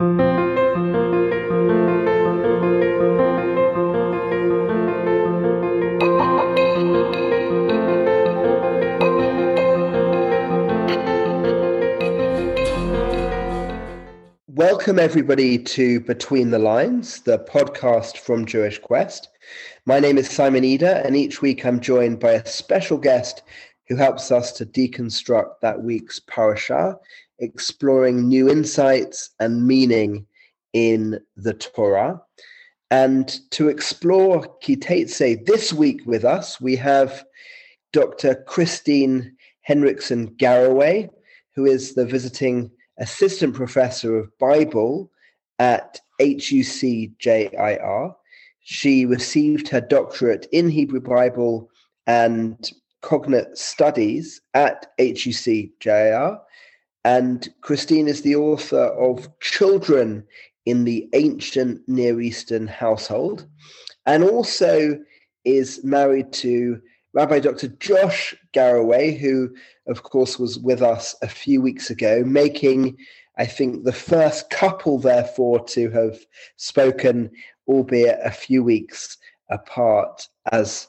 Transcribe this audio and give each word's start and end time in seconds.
Welcome, 0.00 0.18
everybody, 14.98 15.58
to 15.58 16.00
Between 16.00 16.50
the 16.50 16.58
Lines, 16.58 17.20
the 17.20 17.38
podcast 17.38 18.18
from 18.18 18.46
Jewish 18.46 18.80
Quest. 18.80 19.28
My 19.86 20.00
name 20.00 20.18
is 20.18 20.28
Simon 20.28 20.64
Eder, 20.64 21.02
and 21.04 21.14
each 21.14 21.40
week 21.40 21.64
I'm 21.64 21.78
joined 21.78 22.18
by 22.18 22.32
a 22.32 22.44
special 22.44 22.98
guest 22.98 23.42
who 23.88 23.94
helps 23.94 24.32
us 24.32 24.50
to 24.54 24.66
deconstruct 24.66 25.60
that 25.62 25.84
week's 25.84 26.18
parasha, 26.18 26.98
exploring 27.38 28.28
new 28.28 28.48
insights 28.48 29.30
and 29.40 29.66
meaning 29.66 30.26
in 30.72 31.20
the 31.36 31.54
Torah. 31.54 32.20
And 32.90 33.38
to 33.50 33.68
explore 33.68 34.46
Ki 34.60 34.76
Teitzei 34.76 35.44
this 35.46 35.72
week 35.72 36.02
with 36.06 36.24
us, 36.24 36.60
we 36.60 36.76
have 36.76 37.24
Dr. 37.92 38.44
Kristine 38.46 39.32
Henriksen 39.62 40.28
Garroway, 40.36 41.08
who 41.54 41.64
is 41.64 41.94
the 41.94 42.06
visiting 42.06 42.70
assistant 42.98 43.54
professor 43.54 44.16
of 44.18 44.36
Bible 44.38 45.10
at 45.58 46.00
HUCJIR. 46.20 48.14
She 48.60 49.06
received 49.06 49.68
her 49.68 49.80
doctorate 49.80 50.46
in 50.52 50.68
Hebrew 50.68 51.00
Bible 51.00 51.68
and 52.06 52.70
cognate 53.02 53.56
studies 53.56 54.40
at 54.54 54.92
HUCJIR. 54.98 56.38
And 57.04 57.48
Kristine 57.60 58.08
is 58.08 58.22
the 58.22 58.36
author 58.36 58.84
of 58.84 59.28
Children 59.40 60.24
in 60.64 60.84
the 60.84 61.08
Ancient 61.12 61.82
Near 61.86 62.20
Eastern 62.20 62.66
Household, 62.66 63.46
and 64.06 64.24
also 64.24 64.98
is 65.44 65.84
married 65.84 66.32
to 66.32 66.80
Rabbi 67.12 67.38
Dr. 67.38 67.68
Josh 67.68 68.34
Garroway, 68.54 69.18
who, 69.18 69.54
of 69.86 70.02
course, 70.02 70.38
was 70.38 70.58
with 70.58 70.82
us 70.82 71.14
a 71.22 71.28
few 71.28 71.60
weeks 71.60 71.90
ago, 71.90 72.24
making, 72.24 72.96
I 73.38 73.46
think, 73.46 73.84
the 73.84 73.92
first 73.92 74.48
couple, 74.50 74.98
therefore, 74.98 75.62
to 75.66 75.90
have 75.90 76.18
spoken, 76.56 77.30
albeit 77.68 78.18
a 78.24 78.30
few 78.30 78.64
weeks 78.64 79.18
apart, 79.50 80.26
as 80.50 80.88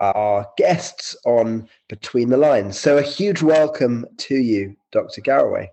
our 0.00 0.46
guests 0.56 1.16
on 1.24 1.68
Between 1.88 2.28
the 2.28 2.36
Lines. 2.36 2.78
So, 2.78 2.98
a 2.98 3.02
huge 3.02 3.42
welcome 3.42 4.06
to 4.18 4.34
you, 4.34 4.76
Dr. 4.92 5.20
Garroway. 5.20 5.68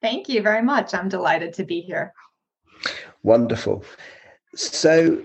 Thank 0.00 0.28
you 0.28 0.42
very 0.42 0.62
much. 0.62 0.94
I'm 0.94 1.08
delighted 1.08 1.52
to 1.54 1.64
be 1.64 1.80
here. 1.80 2.12
Wonderful. 3.22 3.84
So, 4.54 5.22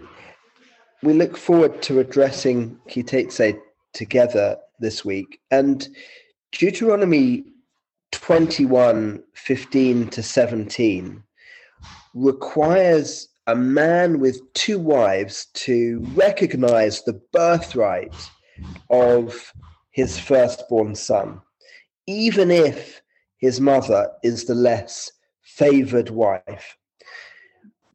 we 1.03 1.13
look 1.13 1.37
forward 1.37 1.81
to 1.83 1.99
addressing 1.99 2.79
Ki 2.87 3.03
Teitzei 3.03 3.59
together 3.93 4.57
this 4.79 5.05
week. 5.05 5.39
And 5.51 5.87
Deuteronomy 6.51 7.43
21 8.11 9.23
15 9.33 10.07
to 10.09 10.23
17 10.23 11.23
requires 12.13 13.27
a 13.47 13.55
man 13.55 14.19
with 14.19 14.41
two 14.53 14.79
wives 14.79 15.47
to 15.53 16.03
recognize 16.13 17.03
the 17.03 17.21
birthright 17.31 18.15
of 18.89 19.53
his 19.91 20.17
firstborn 20.19 20.95
son, 20.95 21.41
even 22.07 22.51
if 22.51 23.01
his 23.37 23.61
mother 23.61 24.09
is 24.23 24.45
the 24.45 24.55
less 24.55 25.11
favored 25.41 26.09
wife 26.09 26.77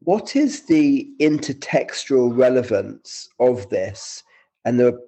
what 0.03 0.35
is 0.35 0.63
the 0.63 1.07
intertextual 1.19 2.35
relevance 2.35 3.29
of 3.39 3.69
this? 3.69 4.23
And 4.65 4.79
there 4.79 4.87
are 4.87 4.99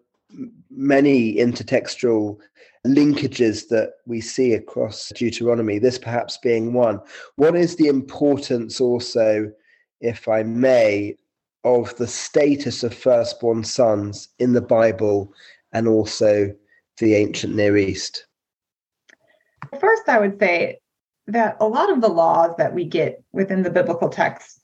many 0.69 1.35
intertextual 1.35 2.37
linkages 2.85 3.69
that 3.69 3.93
we 4.05 4.21
see 4.21 4.53
across 4.53 5.11
Deuteronomy, 5.15 5.79
this 5.79 5.97
perhaps 5.97 6.37
being 6.37 6.73
one. 6.73 6.99
What 7.37 7.55
is 7.55 7.75
the 7.75 7.87
importance 7.87 8.79
also, 8.79 9.51
if 10.03 10.27
I 10.27 10.43
may, 10.43 11.15
of 11.63 11.95
the 11.95 12.07
status 12.07 12.83
of 12.83 12.93
firstborn 12.93 13.63
sons 13.63 14.27
in 14.37 14.53
the 14.53 14.61
Bible 14.61 15.33
and 15.71 15.87
also 15.87 16.53
the 16.97 17.15
ancient 17.15 17.55
Near 17.55 17.77
East? 17.77 18.27
First, 19.79 20.03
I 20.07 20.19
would 20.19 20.37
say 20.39 20.79
that 21.27 21.55
a 21.59 21.67
lot 21.67 21.89
of 21.89 22.01
the 22.01 22.09
laws 22.09 22.53
that 22.57 22.73
we 22.73 22.83
get 22.83 23.23
within 23.31 23.63
the 23.63 23.69
biblical 23.69 24.09
text 24.09 24.59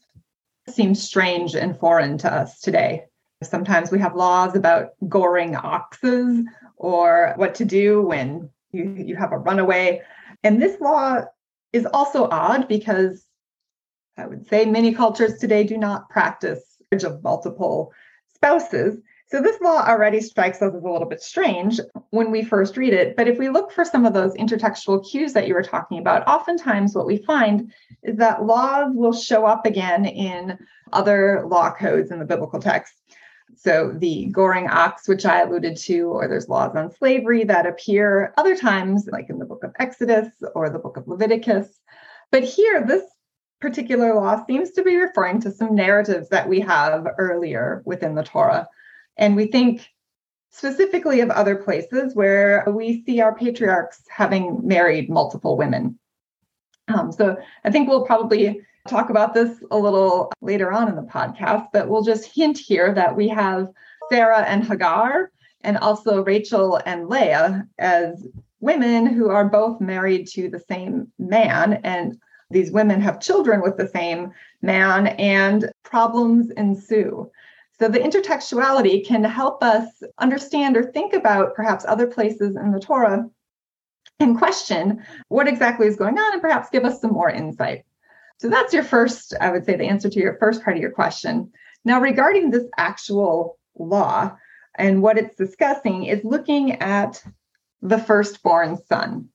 seem 0.68 0.94
strange 0.94 1.56
and 1.56 1.80
foreign 1.80 2.18
to 2.20 2.32
us 2.32 2.60
today. 2.60 3.06
Sometimes 3.42 3.92
we 3.92 4.00
have 4.00 4.16
laws 4.16 4.56
about 4.56 4.90
goring 5.08 5.56
oxes 5.56 6.44
or 6.76 7.34
what 7.38 7.56
to 7.56 7.66
do 7.66 8.02
when 8.02 8.50
you, 8.72 8.94
you 8.98 9.16
have 9.16 9.32
a 9.32 9.38
runaway. 9.38 10.02
And 10.44 10.62
this 10.62 10.80
law 10.82 11.22
is 11.72 11.86
also 11.94 12.28
odd 12.30 12.68
because 12.68 13.26
I 14.20 14.28
would 14.28 14.48
say 14.48 14.66
many 14.66 14.94
cultures 14.94 15.38
today 15.40 15.64
do 15.64 15.78
not 15.78 16.10
practice 16.10 16.62
of 16.92 17.24
multiple 17.24 17.94
spouses. 18.34 18.98
So 19.28 19.42
this 19.42 19.62
law 19.62 19.86
already 19.88 20.20
strikes 20.22 20.62
us 20.62 20.74
as 20.74 20.84
a 20.84 20.88
little 20.88 21.08
bit 21.08 21.22
strange 21.22 21.80
when 22.10 22.32
we 22.32 22.44
first 22.44 22.76
read 22.76 22.94
it. 22.94 23.16
But 23.16 23.28
if 23.28 23.38
we 23.38 23.48
look 23.50 23.72
for 23.72 23.86
some 23.86 24.06
of 24.06 24.14
those 24.14 24.34
intertextual 24.34 25.08
cues 25.10 25.34
that 25.34 25.48
you 25.48 25.54
were 25.54 25.64
talking 25.64 26.00
about, 26.00 26.28
oftentimes 26.28 26.96
what 26.96 27.06
we 27.06 27.18
find 27.18 27.72
is 28.04 28.18
that 28.18 28.44
laws 28.44 28.92
will 28.94 29.14
show 29.14 29.46
up 29.46 29.66
again 29.66 30.06
in 30.06 30.58
other 30.92 31.46
law 31.48 31.72
codes 31.72 32.12
in 32.12 32.20
the 32.20 32.26
biblical 32.26 32.60
text. 32.60 32.94
So 33.56 33.94
the 33.96 34.26
goring 34.32 34.68
ox, 34.68 35.08
which 35.08 35.26
I 35.26 35.42
alluded 35.42 35.78
to, 35.78 36.08
or 36.08 36.28
there's 36.28 36.50
laws 36.50 36.76
on 36.76 36.92
slavery 36.92 37.44
that 37.46 37.68
appear 37.68 38.34
other 38.38 38.56
times, 38.56 39.08
like 39.12 39.30
in 39.30 39.38
the 39.38 39.46
book 39.46 39.64
of 39.64 39.74
Exodus 39.80 40.28
or 40.56 40.70
the 40.70 40.80
book 40.80 40.98
of 40.98 41.08
Leviticus. 41.08 41.68
But 42.32 42.44
here, 42.44 42.84
this 42.86 43.04
particular 43.60 44.14
law 44.16 44.46
seems 44.46 44.72
to 44.72 44.84
be 44.84 44.96
referring 44.96 45.42
to 45.42 45.52
some 45.52 45.76
narratives 45.76 46.30
that 46.30 46.48
we 46.48 46.60
have 46.62 47.08
earlier 47.18 47.82
within 47.86 48.16
the 48.16 48.24
Torah. 48.24 48.68
And 49.18 49.36
we 49.36 49.48
think 49.48 49.90
specifically 50.50 51.20
of 51.20 51.30
other 51.30 51.56
places 51.56 52.16
where 52.16 52.64
we 52.68 53.04
see 53.04 53.22
our 53.22 53.36
patriarchs 53.36 54.02
having 54.10 54.66
married 54.66 55.10
multiple 55.10 55.58
women. 55.58 56.00
Um, 56.88 57.12
so 57.12 57.38
I 57.64 57.70
think 57.70 57.88
we'll 57.88 58.06
probably 58.06 58.62
talk 58.88 59.10
about 59.10 59.34
this 59.34 59.64
a 59.70 59.78
little 59.78 60.32
later 60.42 60.72
on 60.72 60.88
in 60.88 60.96
the 60.96 61.04
podcast, 61.04 61.68
but 61.72 61.88
we'll 61.88 62.02
just 62.02 62.34
hint 62.34 62.58
here 62.58 62.94
that 62.94 63.16
we 63.16 63.28
have 63.28 63.68
Sarah 64.10 64.42
and 64.42 64.66
Hagar, 64.66 65.32
and 65.62 65.78
also 65.78 66.24
Rachel 66.24 66.80
and 66.86 67.10
Leah 67.10 67.68
as 67.78 68.26
women 68.62 69.06
who 69.06 69.30
are 69.30 69.48
both 69.48 69.80
married 69.80 70.28
to 70.30 70.50
the 70.50 70.60
same 70.60 71.12
man. 71.20 71.82
And 71.84 72.18
these 72.50 72.72
women 72.72 73.02
have 73.02 73.20
children 73.20 73.62
with 73.62 73.78
the 73.78 73.88
same 73.88 74.32
man, 74.62 75.08
and 75.08 75.72
problems 75.84 76.52
ensue. 76.52 77.30
So 77.80 77.88
the 77.88 78.00
intertextuality 78.00 79.06
can 79.06 79.24
help 79.24 79.64
us 79.64 79.88
understand 80.18 80.76
or 80.76 80.84
think 80.84 81.14
about 81.14 81.56
perhaps 81.56 81.86
other 81.88 82.08
places 82.08 82.56
in 82.56 82.72
the 82.72 82.80
Torah 82.80 83.30
and 84.20 84.38
question 84.38 85.04
what 85.30 85.48
exactly 85.48 85.88
is 85.88 85.96
going 85.96 86.18
on 86.18 86.34
and 86.34 86.42
perhaps 86.42 86.70
give 86.70 86.84
us 86.84 87.00
some 87.00 87.12
more 87.12 87.30
insight. 87.30 87.86
So 88.38 88.50
that's 88.50 88.74
your 88.74 88.84
first, 88.84 89.34
I 89.40 89.52
would 89.52 89.66
say, 89.66 89.76
the 89.76 89.86
answer 89.86 90.10
to 90.10 90.20
your 90.20 90.38
first 90.40 90.64
part 90.64 90.76
of 90.76 90.82
your 90.82 90.92
question. 90.92 91.52
Now, 91.86 92.02
regarding 92.02 92.52
this 92.52 92.66
actual 92.78 93.58
law 93.78 94.36
and 94.76 95.02
what 95.02 95.18
it's 95.18 95.36
discussing 95.36 96.06
is 96.06 96.24
looking 96.24 96.74
at 96.82 97.24
the 97.82 97.98
firstborn 97.98 98.78
son. 98.88 99.30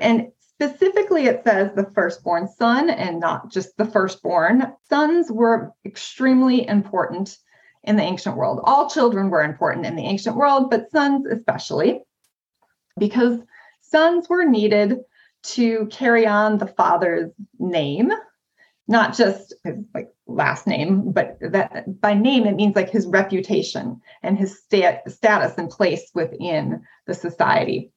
And 0.00 0.28
specifically, 0.60 1.26
it 1.26 1.42
says 1.44 1.70
the 1.74 1.90
firstborn 1.94 2.48
son 2.48 2.88
and 2.88 3.20
not 3.20 3.50
just 3.50 3.76
the 3.76 3.84
firstborn. 3.84 4.72
Sons 4.88 5.30
were 5.30 5.72
extremely 5.84 6.66
important 6.66 7.36
in 7.84 7.96
the 7.96 8.02
ancient 8.02 8.36
world. 8.36 8.60
All 8.64 8.88
children 8.88 9.30
were 9.30 9.42
important 9.42 9.86
in 9.86 9.96
the 9.96 10.04
ancient 10.04 10.36
world, 10.36 10.70
but 10.70 10.90
sons 10.90 11.26
especially, 11.26 12.02
because 12.98 13.38
sons 13.82 14.28
were 14.28 14.44
needed 14.44 14.98
to 15.42 15.86
carry 15.92 16.26
on 16.26 16.58
the 16.58 16.66
father's 16.66 17.30
name, 17.58 18.10
not 18.88 19.14
just 19.14 19.54
his 19.62 19.76
like 19.94 20.08
last 20.26 20.66
name, 20.66 21.12
but 21.12 21.36
that 21.40 22.00
by 22.00 22.14
name 22.14 22.46
it 22.46 22.56
means 22.56 22.74
like 22.74 22.90
his 22.90 23.06
reputation 23.06 24.00
and 24.22 24.38
his 24.38 24.58
stat- 24.58 25.08
status 25.10 25.54
and 25.58 25.70
place 25.70 26.10
within 26.14 26.82
the 27.06 27.14
society. 27.14 27.92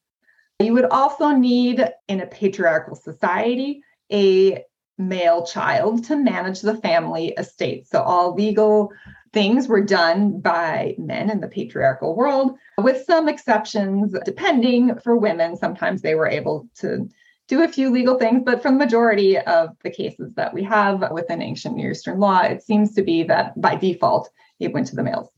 You 0.59 0.73
would 0.73 0.85
also 0.85 1.29
need 1.29 1.87
in 2.09 2.19
a 2.19 2.27
patriarchal 2.27 2.95
society 2.95 3.81
a 4.11 4.63
male 4.97 5.45
child 5.45 6.03
to 6.05 6.17
manage 6.17 6.59
the 6.59 6.75
family 6.75 7.29
estate. 7.37 7.87
So 7.87 8.01
all 8.01 8.33
legal 8.33 8.91
things 9.31 9.69
were 9.69 9.83
done 9.83 10.41
by 10.41 10.95
men 10.97 11.29
in 11.29 11.39
the 11.39 11.47
patriarchal 11.47 12.15
world, 12.15 12.57
with 12.77 13.05
some 13.05 13.29
exceptions, 13.29 14.13
depending 14.25 14.97
for 14.99 15.15
women. 15.15 15.55
Sometimes 15.55 16.01
they 16.01 16.15
were 16.15 16.27
able 16.27 16.67
to 16.79 17.09
do 17.47 17.63
a 17.63 17.67
few 17.67 17.89
legal 17.89 18.17
things, 18.17 18.43
but 18.43 18.61
for 18.61 18.69
the 18.69 18.77
majority 18.77 19.37
of 19.37 19.69
the 19.83 19.89
cases 19.89 20.33
that 20.35 20.53
we 20.53 20.63
have 20.63 21.09
within 21.11 21.41
ancient 21.41 21.77
Near 21.77 21.91
Eastern 21.91 22.19
law, 22.19 22.41
it 22.41 22.63
seems 22.63 22.93
to 22.95 23.01
be 23.01 23.23
that 23.23 23.59
by 23.59 23.75
default, 23.75 24.29
it 24.59 24.73
went 24.73 24.87
to 24.87 24.95
the 24.95 25.03
males. 25.03 25.29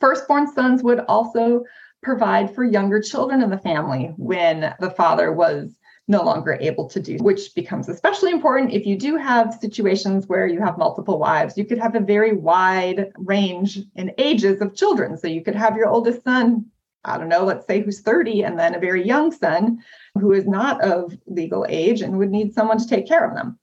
Firstborn 0.00 0.50
sons 0.52 0.82
would 0.82 1.00
also 1.00 1.64
provide 2.02 2.54
for 2.54 2.64
younger 2.64 3.00
children 3.00 3.42
in 3.42 3.50
the 3.50 3.58
family 3.58 4.12
when 4.16 4.74
the 4.80 4.90
father 4.90 5.32
was 5.32 5.78
no 6.08 6.22
longer 6.22 6.58
able 6.60 6.88
to 6.88 7.00
do, 7.00 7.16
which 7.18 7.54
becomes 7.54 7.88
especially 7.88 8.32
important 8.32 8.72
if 8.72 8.84
you 8.84 8.96
do 8.96 9.16
have 9.16 9.58
situations 9.60 10.26
where 10.26 10.46
you 10.46 10.60
have 10.60 10.76
multiple 10.76 11.18
wives. 11.18 11.56
You 11.56 11.64
could 11.64 11.78
have 11.78 11.94
a 11.94 12.00
very 12.00 12.32
wide 12.32 13.12
range 13.16 13.78
in 13.94 14.12
ages 14.18 14.60
of 14.60 14.74
children. 14.74 15.16
So 15.16 15.28
you 15.28 15.42
could 15.42 15.54
have 15.54 15.76
your 15.76 15.88
oldest 15.88 16.24
son, 16.24 16.66
I 17.04 17.18
don't 17.18 17.28
know, 17.28 17.44
let's 17.44 17.66
say 17.66 17.80
who's 17.80 18.00
30, 18.00 18.42
and 18.42 18.58
then 18.58 18.74
a 18.74 18.80
very 18.80 19.06
young 19.06 19.30
son 19.30 19.78
who 20.18 20.32
is 20.32 20.46
not 20.46 20.82
of 20.82 21.16
legal 21.26 21.64
age 21.68 22.02
and 22.02 22.18
would 22.18 22.30
need 22.30 22.52
someone 22.52 22.78
to 22.78 22.88
take 22.88 23.06
care 23.06 23.24
of 23.24 23.36
them. 23.36 23.58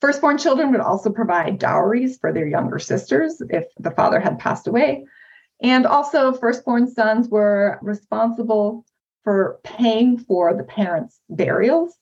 Firstborn 0.00 0.38
children 0.38 0.72
would 0.72 0.80
also 0.80 1.10
provide 1.10 1.58
dowries 1.58 2.18
for 2.18 2.32
their 2.32 2.46
younger 2.46 2.78
sisters 2.78 3.40
if 3.50 3.64
the 3.78 3.90
father 3.90 4.18
had 4.18 4.38
passed 4.38 4.66
away. 4.66 5.06
And 5.62 5.86
also, 5.86 6.32
firstborn 6.32 6.86
sons 6.88 7.28
were 7.28 7.78
responsible 7.80 8.84
for 9.22 9.60
paying 9.64 10.18
for 10.18 10.54
the 10.54 10.64
parents' 10.64 11.20
burials, 11.30 11.96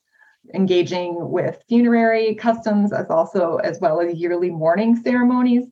engaging 0.53 1.29
with 1.29 1.63
funerary 1.69 2.35
customs, 2.35 2.91
as 2.91 3.09
also 3.09 3.57
as 3.57 3.79
well 3.79 4.01
as 4.01 4.17
yearly 4.17 4.49
mourning 4.49 4.95
ceremonies, 4.97 5.65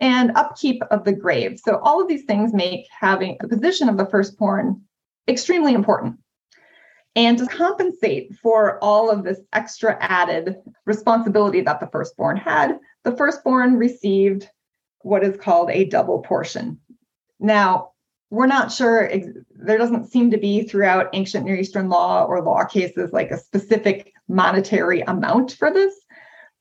and 0.00 0.32
upkeep 0.34 0.82
of 0.90 1.04
the 1.04 1.12
grave. 1.12 1.60
So 1.62 1.78
all 1.82 2.00
of 2.00 2.08
these 2.08 2.24
things 2.24 2.52
make 2.52 2.86
having 2.90 3.36
the 3.40 3.48
position 3.48 3.88
of 3.88 3.96
the 3.96 4.06
firstborn 4.06 4.80
extremely 5.28 5.74
important. 5.74 6.18
And 7.16 7.38
to 7.38 7.46
compensate 7.46 8.34
for 8.42 8.82
all 8.82 9.08
of 9.08 9.22
this 9.22 9.40
extra 9.52 9.96
added 10.00 10.56
responsibility 10.84 11.60
that 11.60 11.78
the 11.78 11.86
firstborn 11.86 12.36
had, 12.36 12.78
the 13.04 13.16
firstborn 13.16 13.76
received 13.76 14.48
what 15.02 15.22
is 15.22 15.36
called 15.36 15.70
a 15.70 15.84
double 15.84 16.20
portion. 16.20 16.80
Now, 17.44 17.90
we're 18.30 18.46
not 18.46 18.72
sure, 18.72 19.10
there 19.54 19.76
doesn't 19.76 20.10
seem 20.10 20.30
to 20.30 20.38
be 20.38 20.62
throughout 20.62 21.10
ancient 21.12 21.44
Near 21.44 21.56
Eastern 21.56 21.90
law 21.90 22.24
or 22.24 22.42
law 22.42 22.64
cases 22.64 23.12
like 23.12 23.30
a 23.30 23.38
specific 23.38 24.14
monetary 24.28 25.02
amount 25.02 25.52
for 25.52 25.70
this, 25.70 25.94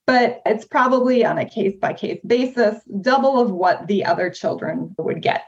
but 0.06 0.42
it's 0.46 0.66
probably 0.66 1.24
on 1.24 1.38
a 1.38 1.50
case 1.50 1.78
by 1.80 1.94
case 1.94 2.20
basis, 2.28 2.82
double 3.00 3.40
of 3.40 3.50
what 3.50 3.88
the 3.88 4.04
other 4.04 4.30
children 4.30 4.94
would 4.98 5.22
get. 5.22 5.44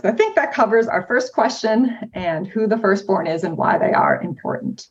So 0.00 0.08
I 0.08 0.12
think 0.12 0.36
that 0.36 0.54
covers 0.54 0.88
our 0.88 1.06
first 1.06 1.34
question 1.34 1.98
and 2.14 2.46
who 2.46 2.66
the 2.66 2.78
firstborn 2.78 3.26
is 3.26 3.44
and 3.44 3.58
why 3.58 3.76
they 3.76 3.92
are 3.92 4.22
important. 4.22 4.88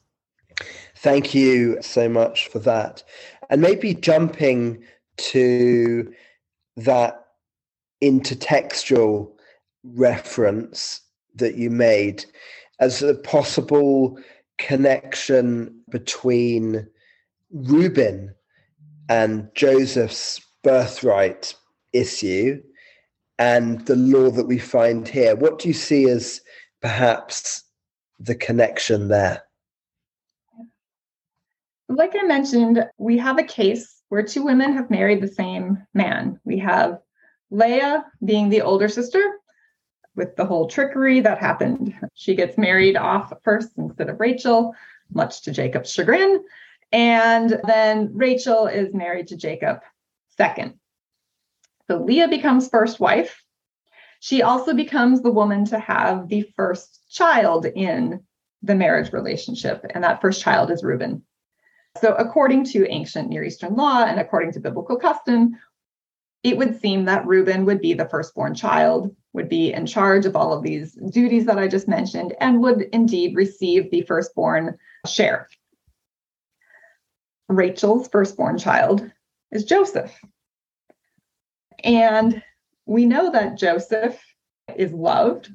Thank 0.97 1.33
you 1.33 1.81
so 1.81 2.07
much 2.07 2.49
for 2.49 2.59
that. 2.59 3.03
And 3.49 3.61
maybe 3.61 3.95
jumping 3.95 4.83
to 5.17 6.13
that 6.77 7.25
intertextual 8.03 9.31
reference 9.95 11.01
that 11.35 11.55
you 11.55 11.69
made 11.69 12.25
as 12.79 13.01
a 13.01 13.15
possible 13.15 14.17
connection 14.57 15.81
between 15.89 16.87
Reuben 17.51 18.33
and 19.07 19.49
Joseph's 19.55 20.41
birthright 20.63 21.55
issue 21.93 22.61
and 23.37 23.85
the 23.85 23.95
law 23.95 24.29
that 24.29 24.47
we 24.47 24.59
find 24.59 25.07
here. 25.07 25.35
What 25.35 25.59
do 25.59 25.67
you 25.69 25.73
see 25.73 26.09
as 26.09 26.41
perhaps 26.81 27.63
the 28.19 28.35
connection 28.35 29.07
there? 29.07 29.43
Like 31.87 32.13
I 32.15 32.23
mentioned, 32.23 32.85
we 32.97 33.17
have 33.17 33.39
a 33.39 33.43
case 33.43 34.01
where 34.09 34.23
two 34.23 34.43
women 34.43 34.73
have 34.73 34.91
married 34.91 35.21
the 35.21 35.27
same 35.27 35.85
man. 35.93 36.39
We 36.43 36.59
have 36.59 36.99
Leah 37.49 38.05
being 38.23 38.49
the 38.49 38.61
older 38.61 38.89
sister 38.89 39.23
with 40.19 40.35
the 40.35 40.45
whole 40.45 40.67
trickery 40.67 41.21
that 41.21 41.39
happened. 41.39 41.95
She 42.13 42.35
gets 42.35 42.57
married 42.57 42.97
off 42.97 43.31
first 43.41 43.69
instead 43.77 44.09
of 44.09 44.19
Rachel, 44.19 44.75
much 45.13 45.43
to 45.43 45.51
Jacob's 45.51 45.91
chagrin. 45.91 46.43
And 46.91 47.61
then 47.65 48.11
Rachel 48.13 48.67
is 48.67 48.93
married 48.93 49.29
to 49.29 49.37
Jacob 49.37 49.79
second. 50.37 50.73
So 51.87 52.03
Leah 52.03 52.27
becomes 52.27 52.67
first 52.67 52.99
wife. 52.99 53.41
She 54.19 54.43
also 54.43 54.73
becomes 54.73 55.21
the 55.21 55.31
woman 55.31 55.63
to 55.65 55.79
have 55.79 56.27
the 56.27 56.51
first 56.57 57.09
child 57.09 57.65
in 57.65 58.19
the 58.61 58.75
marriage 58.75 59.13
relationship, 59.13 59.85
and 59.91 60.03
that 60.03 60.19
first 60.19 60.41
child 60.41 60.69
is 60.69 60.83
Reuben. 60.83 61.23
So, 62.01 62.13
according 62.13 62.65
to 62.65 62.85
ancient 62.89 63.29
Near 63.29 63.45
Eastern 63.45 63.75
law 63.75 64.03
and 64.03 64.19
according 64.19 64.51
to 64.53 64.59
biblical 64.59 64.97
custom, 64.97 65.57
it 66.43 66.57
would 66.57 66.81
seem 66.81 67.05
that 67.05 67.25
Reuben 67.25 67.65
would 67.65 67.79
be 67.79 67.93
the 67.93 68.09
firstborn 68.09 68.55
child, 68.55 69.15
would 69.33 69.49
be 69.49 69.71
in 69.71 69.85
charge 69.85 70.25
of 70.25 70.35
all 70.35 70.53
of 70.53 70.63
these 70.63 70.93
duties 71.11 71.45
that 71.45 71.59
I 71.59 71.67
just 71.67 71.87
mentioned, 71.87 72.33
and 72.39 72.61
would 72.61 72.83
indeed 72.93 73.35
receive 73.35 73.91
the 73.91 74.01
firstborn 74.01 74.77
share. 75.05 75.47
Rachel's 77.47 78.07
firstborn 78.07 78.57
child 78.57 79.09
is 79.51 79.65
Joseph. 79.65 80.13
And 81.83 82.43
we 82.85 83.05
know 83.05 83.31
that 83.31 83.57
Joseph 83.57 84.19
is 84.75 84.91
loved 84.93 85.53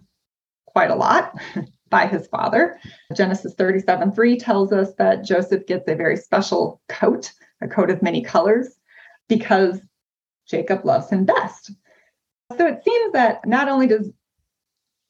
quite 0.66 0.90
a 0.90 0.96
lot 0.96 1.34
by 1.90 2.06
his 2.06 2.26
father. 2.28 2.78
Genesis 3.14 3.54
37 3.54 4.12
3 4.12 4.38
tells 4.38 4.72
us 4.72 4.94
that 4.98 5.24
Joseph 5.24 5.66
gets 5.66 5.88
a 5.88 5.94
very 5.94 6.16
special 6.16 6.80
coat, 6.88 7.32
a 7.60 7.68
coat 7.68 7.90
of 7.90 8.02
many 8.02 8.22
colors, 8.22 8.76
because 9.28 9.80
Jacob 10.46 10.84
loves 10.84 11.10
him 11.10 11.24
best. 11.24 11.72
So 12.56 12.66
it 12.66 12.82
seems 12.84 13.12
that 13.12 13.46
not 13.46 13.68
only 13.68 13.86
does 13.86 14.10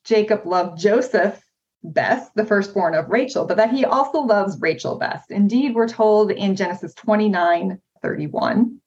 Jacob 0.04 0.46
love 0.46 0.78
Joseph 0.78 1.42
best, 1.82 2.34
the 2.34 2.46
firstborn 2.46 2.94
of 2.94 3.10
Rachel, 3.10 3.44
but 3.44 3.56
that 3.56 3.72
he 3.72 3.84
also 3.84 4.20
loves 4.20 4.60
Rachel 4.60 4.96
best. 4.96 5.30
Indeed, 5.30 5.74
we're 5.74 5.88
told 5.88 6.30
in 6.30 6.56
Genesis 6.56 6.94
29 6.94 7.80
31, 8.02 8.80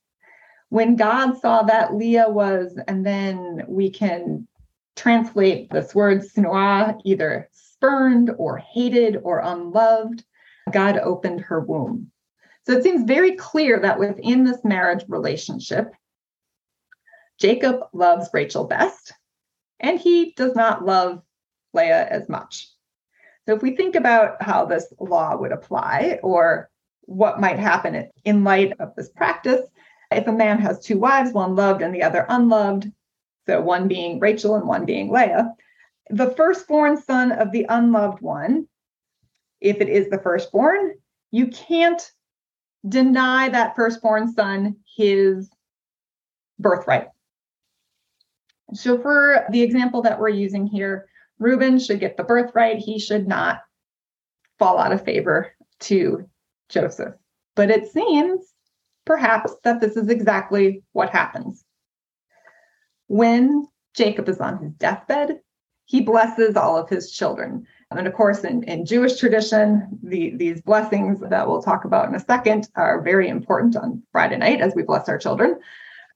when 0.69 0.95
God 0.95 1.39
saw 1.39 1.63
that 1.63 1.95
Leah 1.95 2.29
was, 2.29 2.77
and 2.87 3.05
then 3.05 3.63
we 3.67 3.89
can 3.89 4.47
translate 4.95 5.71
this 5.71 5.95
word 5.95 6.21
sinua, 6.21 6.99
either 7.03 7.49
spurned 7.51 8.31
or 8.37 8.57
hated 8.57 9.17
or 9.23 9.39
unloved, 9.39 10.23
God 10.71 10.97
opened 10.97 11.41
her 11.41 11.61
womb. 11.61 12.11
So 12.65 12.73
it 12.73 12.83
seems 12.83 13.07
very 13.07 13.35
clear 13.35 13.79
that 13.79 13.97
within 13.97 14.43
this 14.43 14.63
marriage 14.65 15.05
relationship, 15.07 15.93
Jacob 17.39 17.81
loves 17.93 18.29
Rachel 18.33 18.65
best, 18.65 19.13
and 19.79 19.99
he 19.99 20.33
does 20.35 20.55
not 20.55 20.85
love 20.85 21.21
Leah 21.73 22.07
as 22.09 22.27
much. 22.29 22.69
So, 23.45 23.55
if 23.55 23.61
we 23.61 23.75
think 23.75 23.95
about 23.95 24.41
how 24.41 24.65
this 24.65 24.91
law 24.99 25.37
would 25.37 25.51
apply 25.51 26.19
or 26.23 26.69
what 27.01 27.39
might 27.39 27.59
happen 27.59 28.09
in 28.25 28.43
light 28.43 28.73
of 28.79 28.93
this 28.95 29.09
practice, 29.09 29.61
if 30.11 30.27
a 30.27 30.31
man 30.31 30.59
has 30.59 30.79
two 30.79 30.97
wives, 30.97 31.31
one 31.31 31.55
loved 31.55 31.81
and 31.81 31.93
the 31.93 32.03
other 32.03 32.25
unloved, 32.29 32.91
so 33.45 33.61
one 33.61 33.87
being 33.87 34.19
Rachel 34.19 34.55
and 34.55 34.67
one 34.67 34.85
being 34.85 35.11
Leah, 35.11 35.53
the 36.09 36.31
firstborn 36.31 36.97
son 37.01 37.31
of 37.31 37.51
the 37.51 37.65
unloved 37.69 38.21
one, 38.21 38.67
if 39.61 39.81
it 39.81 39.89
is 39.89 40.09
the 40.09 40.19
firstborn, 40.19 40.93
you 41.31 41.47
can't 41.47 42.11
deny 42.87 43.49
that 43.49 43.75
firstborn 43.75 44.31
son 44.33 44.77
his 44.95 45.49
birthright. 46.59 47.07
So, 48.73 48.99
for 49.01 49.45
the 49.49 49.61
example 49.61 50.01
that 50.01 50.19
we're 50.19 50.29
using 50.29 50.67
here, 50.67 51.07
Reuben 51.39 51.79
should 51.79 51.99
get 51.99 52.17
the 52.17 52.23
birthright. 52.23 52.77
He 52.77 52.99
should 52.99 53.27
not 53.27 53.61
fall 54.59 54.77
out 54.79 54.91
of 54.91 55.05
favor 55.05 55.53
to 55.81 56.27
Joseph. 56.69 57.13
But 57.55 57.69
it 57.69 57.91
seems 57.91 58.53
perhaps 59.05 59.55
that 59.63 59.79
this 59.79 59.95
is 59.95 60.09
exactly 60.09 60.83
what 60.91 61.09
happens. 61.09 61.63
When 63.07 63.67
Jacob 63.95 64.27
is 64.27 64.39
on 64.39 64.57
his 64.57 64.73
deathbed, 64.73 65.39
he 65.85 66.01
blesses 66.01 66.57
all 66.57 66.77
of 66.77 66.89
his 66.89 67.11
children. 67.11 67.65
And 67.91 68.05
of 68.05 68.13
course, 68.13 68.43
in, 68.43 68.63
in 68.63 68.85
Jewish 68.85 69.17
tradition, 69.17 69.87
the, 70.03 70.35
these 70.35 70.61
blessings 70.61 71.21
that 71.21 71.47
we'll 71.47 71.61
talk 71.61 71.85
about 71.85 72.09
in 72.09 72.15
a 72.15 72.19
second 72.19 72.67
are 72.75 73.01
very 73.01 73.29
important 73.29 73.77
on 73.77 74.03
Friday 74.11 74.35
night 74.35 74.59
as 74.59 74.75
we 74.75 74.83
bless 74.83 75.07
our 75.07 75.17
children. 75.17 75.57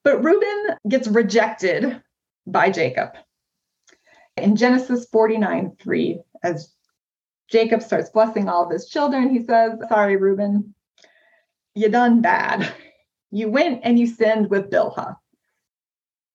But 0.04 0.22
Reuben 0.22 0.76
gets 0.90 1.08
rejected 1.08 2.02
by 2.46 2.70
Jacob. 2.70 3.12
In 4.38 4.56
Genesis 4.56 5.06
49 5.12 5.76
3, 5.80 6.22
as 6.44 6.74
Jacob 7.50 7.82
starts 7.82 8.10
blessing 8.10 8.48
all 8.48 8.66
of 8.66 8.72
his 8.72 8.88
children, 8.88 9.30
he 9.30 9.44
says, 9.44 9.74
Sorry, 9.90 10.16
Reuben, 10.16 10.74
you 11.76 11.90
done 11.90 12.22
bad. 12.22 12.74
You 13.34 13.50
went 13.50 13.80
and 13.84 13.98
you 13.98 14.08
sinned 14.08 14.50
with 14.50 14.70
Bilhah. 14.70 15.16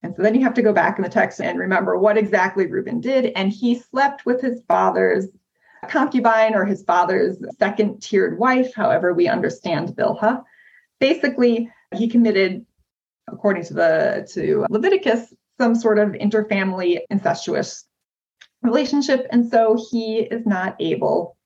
And 0.01 0.15
so 0.15 0.23
then 0.23 0.33
you 0.33 0.41
have 0.41 0.55
to 0.55 0.61
go 0.63 0.73
back 0.73 0.97
in 0.97 1.03
the 1.03 1.09
text 1.09 1.39
and 1.39 1.59
remember 1.59 1.97
what 1.97 2.17
exactly 2.17 2.65
Reuben 2.65 3.01
did. 3.01 3.33
And 3.35 3.51
he 3.51 3.77
slept 3.77 4.25
with 4.25 4.41
his 4.41 4.61
father's 4.67 5.27
concubine 5.89 6.55
or 6.55 6.65
his 6.65 6.83
father's 6.83 7.37
second 7.59 8.01
tiered 8.01 8.39
wife, 8.39 8.73
however, 8.73 9.13
we 9.13 9.27
understand 9.27 9.89
Bilhah. 9.89 10.43
Basically, 10.99 11.69
he 11.95 12.07
committed, 12.07 12.65
according 13.27 13.63
to 13.65 13.73
the 13.73 14.27
to 14.33 14.65
Leviticus, 14.69 15.33
some 15.59 15.75
sort 15.75 15.99
of 15.99 16.09
interfamily 16.09 16.99
incestuous 17.09 17.85
relationship. 18.61 19.27
And 19.31 19.49
so 19.49 19.77
he 19.89 20.19
is 20.19 20.45
not 20.45 20.75
able 20.79 21.37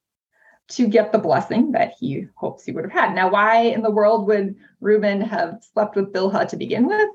to 0.69 0.87
get 0.87 1.11
the 1.11 1.19
blessing 1.19 1.71
that 1.73 1.93
he 1.99 2.27
hopes 2.35 2.63
he 2.63 2.71
would 2.71 2.85
have 2.85 2.93
had. 2.93 3.13
Now, 3.13 3.29
why 3.29 3.63
in 3.63 3.81
the 3.81 3.91
world 3.91 4.27
would 4.27 4.55
Reuben 4.79 5.21
have 5.21 5.61
slept 5.73 5.95
with 5.95 6.13
Bilhah 6.13 6.47
to 6.49 6.57
begin 6.57 6.87
with? 6.87 7.09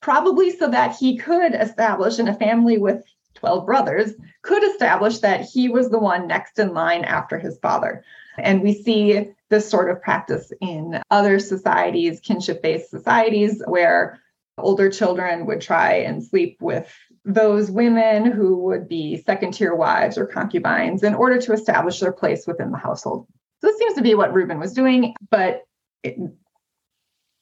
Probably 0.00 0.56
so 0.56 0.68
that 0.68 0.96
he 0.96 1.16
could 1.16 1.54
establish 1.54 2.18
in 2.18 2.28
a 2.28 2.34
family 2.34 2.78
with 2.78 3.02
12 3.34 3.66
brothers, 3.66 4.12
could 4.42 4.62
establish 4.64 5.18
that 5.18 5.42
he 5.42 5.68
was 5.68 5.90
the 5.90 5.98
one 5.98 6.26
next 6.26 6.58
in 6.58 6.74
line 6.74 7.04
after 7.04 7.38
his 7.38 7.58
father. 7.58 8.04
And 8.36 8.62
we 8.62 8.74
see 8.74 9.30
this 9.48 9.68
sort 9.68 9.90
of 9.90 10.02
practice 10.02 10.52
in 10.60 11.00
other 11.10 11.38
societies, 11.38 12.20
kinship 12.20 12.62
based 12.62 12.90
societies, 12.90 13.62
where 13.66 14.20
older 14.58 14.90
children 14.90 15.46
would 15.46 15.60
try 15.60 15.94
and 15.94 16.22
sleep 16.22 16.58
with 16.60 16.92
those 17.24 17.70
women 17.70 18.30
who 18.30 18.56
would 18.56 18.88
be 18.88 19.22
second 19.22 19.52
tier 19.52 19.74
wives 19.74 20.16
or 20.16 20.26
concubines 20.26 21.02
in 21.02 21.14
order 21.14 21.40
to 21.40 21.52
establish 21.52 22.00
their 22.00 22.12
place 22.12 22.46
within 22.46 22.70
the 22.70 22.78
household. 22.78 23.26
So 23.60 23.66
this 23.66 23.78
seems 23.78 23.94
to 23.94 24.02
be 24.02 24.14
what 24.14 24.32
Reuben 24.32 24.58
was 24.58 24.72
doing, 24.72 25.14
but 25.30 25.62
it, 26.02 26.16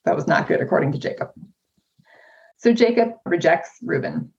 that 0.05 0.17
was 0.17 0.27
not 0.27 0.49
good 0.49 0.61
according 0.61 0.93
to 0.93 0.99
Jacob. 0.99 1.31
So 2.59 2.73
Jacob 2.73 3.15
rejects 3.25 3.71
Reuben. 3.83 4.33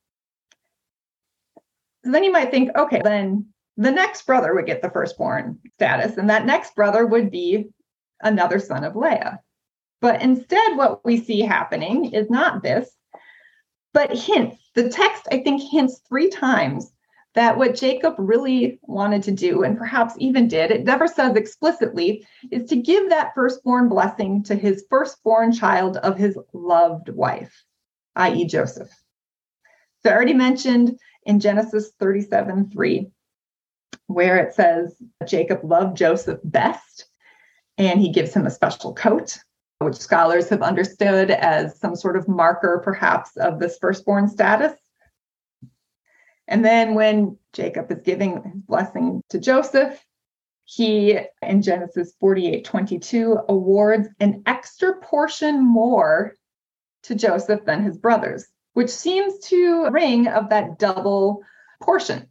So 2.04 2.12
then 2.12 2.24
you 2.24 2.32
might 2.32 2.52
think, 2.52 2.76
okay, 2.76 3.02
then 3.04 3.48
the 3.78 3.92
next 3.92 4.26
brother 4.26 4.56
would 4.56 4.66
get 4.66 4.82
the 4.82 4.90
firstborn 4.90 5.60
status, 5.76 6.18
and 6.18 6.30
that 6.30 6.46
next 6.46 6.76
brother 6.76 7.06
would 7.06 7.30
be 7.30 7.70
another 8.22 8.60
son 8.60 8.84
of 8.84 8.96
Leah. 8.96 9.40
But 10.02 10.22
instead, 10.22 10.78
what 10.78 11.04
we 11.04 11.24
see 11.24 11.42
happening 11.42 12.14
is 12.14 12.30
not 12.30 12.62
this, 12.62 12.90
but 13.94 14.16
hints. 14.16 14.58
The 14.76 14.90
text, 14.90 15.28
I 15.32 15.40
think, 15.40 15.62
hints 15.62 16.02
three 16.08 16.30
times 16.30 16.92
that 17.34 17.58
what 17.58 17.76
Jacob 17.76 18.16
really 18.18 18.80
wanted 18.84 19.24
to 19.24 19.32
do, 19.32 19.64
and 19.64 19.78
perhaps 19.78 20.14
even 20.18 20.48
did, 20.48 20.72
it 20.72 20.86
never 20.86 21.08
says 21.08 21.36
explicitly, 21.36 22.26
is 22.52 22.70
to 22.70 22.76
give 22.76 23.10
that 23.10 23.34
firstborn 23.36 23.90
blessing 23.90 24.44
to 24.44 24.56
his 24.56 24.86
firstborn 24.90 25.52
child 25.52 25.98
of 25.98 26.18
his 26.18 26.38
loved 26.54 27.10
wife, 27.10 27.64
i.e., 28.16 28.46
Joseph. 28.46 28.90
So 30.04 30.10
I 30.10 30.14
already 30.14 30.34
mentioned 30.34 31.00
in 31.26 31.40
Genesis 31.40 31.92
37 32.00 32.70
3, 32.72 33.12
where 34.08 34.38
it 34.38 34.54
says 34.54 34.96
Jacob 35.28 35.62
loved 35.64 35.98
Joseph 35.98 36.40
best, 36.44 37.08
and 37.78 38.00
he 38.00 38.12
gives 38.12 38.34
him 38.34 38.46
a 38.46 38.52
special 38.52 38.94
coat 38.94 39.38
which 39.80 39.96
scholars 39.96 40.50
have 40.50 40.62
understood 40.62 41.30
as 41.30 41.80
some 41.80 41.96
sort 41.96 42.18
of 42.18 42.28
marker, 42.28 42.82
perhaps, 42.84 43.38
of 43.38 43.60
this 43.60 43.78
firstborn 43.80 44.28
status. 44.28 44.74
And 46.48 46.64
then 46.64 46.96
when 46.96 47.38
Jacob 47.54 47.92
is 47.92 48.00
giving 48.04 48.42
his 48.42 48.62
blessing 48.62 49.22
to 49.30 49.40
Joseph, 49.40 50.04
he, 50.64 51.20
in 51.42 51.62
Genesis 51.62 52.14
48 52.20 52.66
22, 52.66 53.40
awards 53.48 54.10
an 54.20 54.44
extra 54.46 54.96
portion 54.96 55.66
more 55.66 56.34
to 57.04 57.16
Joseph 57.16 57.64
than 57.66 57.84
his 57.84 57.98
brothers, 57.98 58.48
which 58.74 58.90
seems 58.90 59.40
to 59.48 59.90
ring 59.92 60.28
of 60.28 60.50
that 60.50 60.80
double 60.80 61.44
portion. 61.82 62.28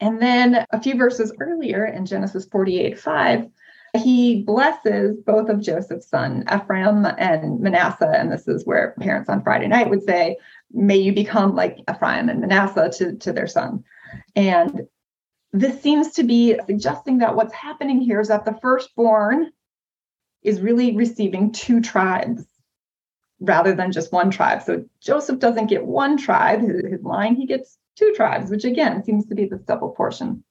And 0.00 0.22
then 0.22 0.64
a 0.70 0.80
few 0.80 0.96
verses 0.96 1.32
earlier 1.40 1.84
in 1.84 2.06
Genesis 2.06 2.46
48 2.46 2.98
5, 2.98 3.48
he 3.96 4.42
blesses 4.42 5.16
both 5.24 5.48
of 5.48 5.60
Joseph's 5.60 6.08
son, 6.08 6.44
Ephraim 6.52 7.06
and 7.18 7.60
Manasseh. 7.60 8.12
And 8.14 8.30
this 8.30 8.46
is 8.46 8.66
where 8.66 8.94
parents 9.00 9.28
on 9.28 9.42
Friday 9.42 9.68
night 9.68 9.90
would 9.90 10.02
say, 10.02 10.36
May 10.70 10.96
you 10.96 11.12
become 11.14 11.54
like 11.54 11.78
Ephraim 11.90 12.28
and 12.28 12.40
Manasseh 12.40 12.90
to, 12.98 13.16
to 13.16 13.32
their 13.32 13.46
son. 13.46 13.84
And 14.36 14.86
this 15.52 15.80
seems 15.80 16.12
to 16.12 16.24
be 16.24 16.58
suggesting 16.66 17.18
that 17.18 17.34
what's 17.34 17.54
happening 17.54 18.00
here 18.00 18.20
is 18.20 18.28
that 18.28 18.44
the 18.44 18.58
firstborn 18.60 19.50
is 20.42 20.60
really 20.60 20.94
receiving 20.94 21.52
two 21.52 21.80
tribes 21.80 22.44
rather 23.40 23.74
than 23.74 23.92
just 23.92 24.12
one 24.12 24.30
tribe. 24.30 24.62
So 24.62 24.84
Joseph 25.00 25.38
doesn't 25.38 25.68
get 25.68 25.86
one 25.86 26.18
tribe, 26.18 26.60
his, 26.60 26.84
his 26.84 27.02
line, 27.02 27.34
he 27.34 27.46
gets 27.46 27.78
two 27.96 28.12
tribes, 28.14 28.50
which 28.50 28.64
again 28.64 29.02
seems 29.04 29.26
to 29.26 29.34
be 29.34 29.46
this 29.46 29.62
double 29.62 29.90
portion. 29.90 30.44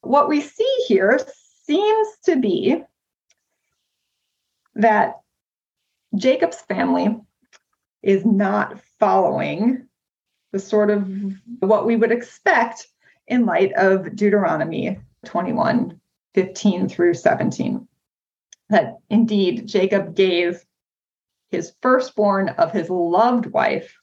What 0.00 0.28
we 0.28 0.40
see 0.40 0.84
here 0.86 1.20
seems 1.66 2.08
to 2.24 2.36
be 2.36 2.82
that 4.74 5.20
Jacob's 6.16 6.60
family 6.62 7.16
is 8.02 8.24
not 8.24 8.80
following 8.98 9.86
the 10.52 10.58
sort 10.58 10.90
of 10.90 11.08
what 11.60 11.86
we 11.86 11.96
would 11.96 12.12
expect 12.12 12.86
in 13.26 13.46
light 13.46 13.72
of 13.72 14.14
Deuteronomy 14.14 14.98
21 15.24 16.00
15 16.34 16.88
through 16.88 17.14
17. 17.14 17.86
That 18.68 18.98
indeed 19.08 19.66
Jacob 19.66 20.14
gave 20.14 20.64
his 21.50 21.72
firstborn 21.80 22.48
of 22.50 22.72
his 22.72 22.90
loved 22.90 23.46
wife 23.46 23.96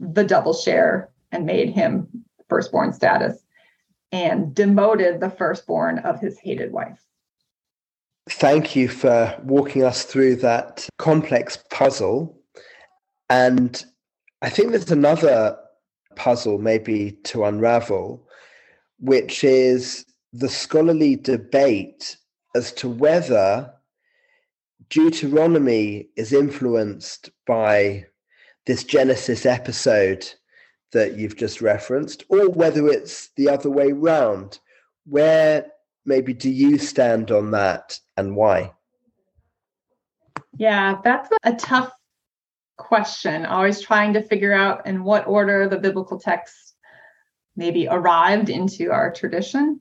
the 0.00 0.24
double 0.24 0.52
share 0.52 1.10
and 1.30 1.46
made 1.46 1.70
him 1.70 2.08
firstborn 2.48 2.92
status 2.92 3.42
and 4.12 4.54
demoted 4.54 5.20
the 5.20 5.30
firstborn 5.30 5.98
of 6.00 6.20
his 6.20 6.38
hated 6.38 6.72
wife. 6.72 7.02
Thank 8.28 8.76
you 8.76 8.88
for 8.88 9.36
walking 9.42 9.82
us 9.82 10.04
through 10.04 10.36
that 10.36 10.86
complex 10.98 11.58
puzzle. 11.70 12.38
And 13.28 13.84
I 14.42 14.50
think 14.50 14.70
there's 14.70 14.90
another 14.90 15.56
puzzle 16.14 16.58
maybe 16.58 17.12
to 17.24 17.44
unravel, 17.44 18.28
which 19.00 19.42
is 19.42 20.04
the 20.32 20.48
scholarly 20.48 21.16
debate 21.16 22.16
as 22.54 22.72
to 22.74 22.88
whether 22.88 23.72
Deuteronomy 24.90 26.08
is 26.16 26.32
influenced 26.32 27.30
by 27.46 28.04
this 28.66 28.84
Genesis 28.84 29.46
episode 29.46 30.30
that 30.92 31.16
you've 31.16 31.36
just 31.36 31.60
referenced, 31.60 32.24
or 32.28 32.48
whether 32.48 32.86
it's 32.88 33.30
the 33.36 33.48
other 33.48 33.70
way 33.70 33.92
round. 33.92 34.58
Where 35.04 35.66
maybe 36.04 36.32
do 36.32 36.50
you 36.50 36.78
stand 36.78 37.30
on 37.30 37.50
that 37.52 37.98
and 38.16 38.36
why? 38.36 38.72
Yeah, 40.56 41.00
that's 41.02 41.30
a 41.42 41.54
tough 41.54 41.92
question. 42.76 43.46
Always 43.46 43.80
trying 43.80 44.12
to 44.14 44.22
figure 44.22 44.52
out 44.52 44.86
in 44.86 45.02
what 45.04 45.26
order 45.26 45.68
the 45.68 45.78
biblical 45.78 46.18
text 46.18 46.74
maybe 47.56 47.88
arrived 47.88 48.48
into 48.48 48.90
our 48.90 49.12
tradition. 49.12 49.80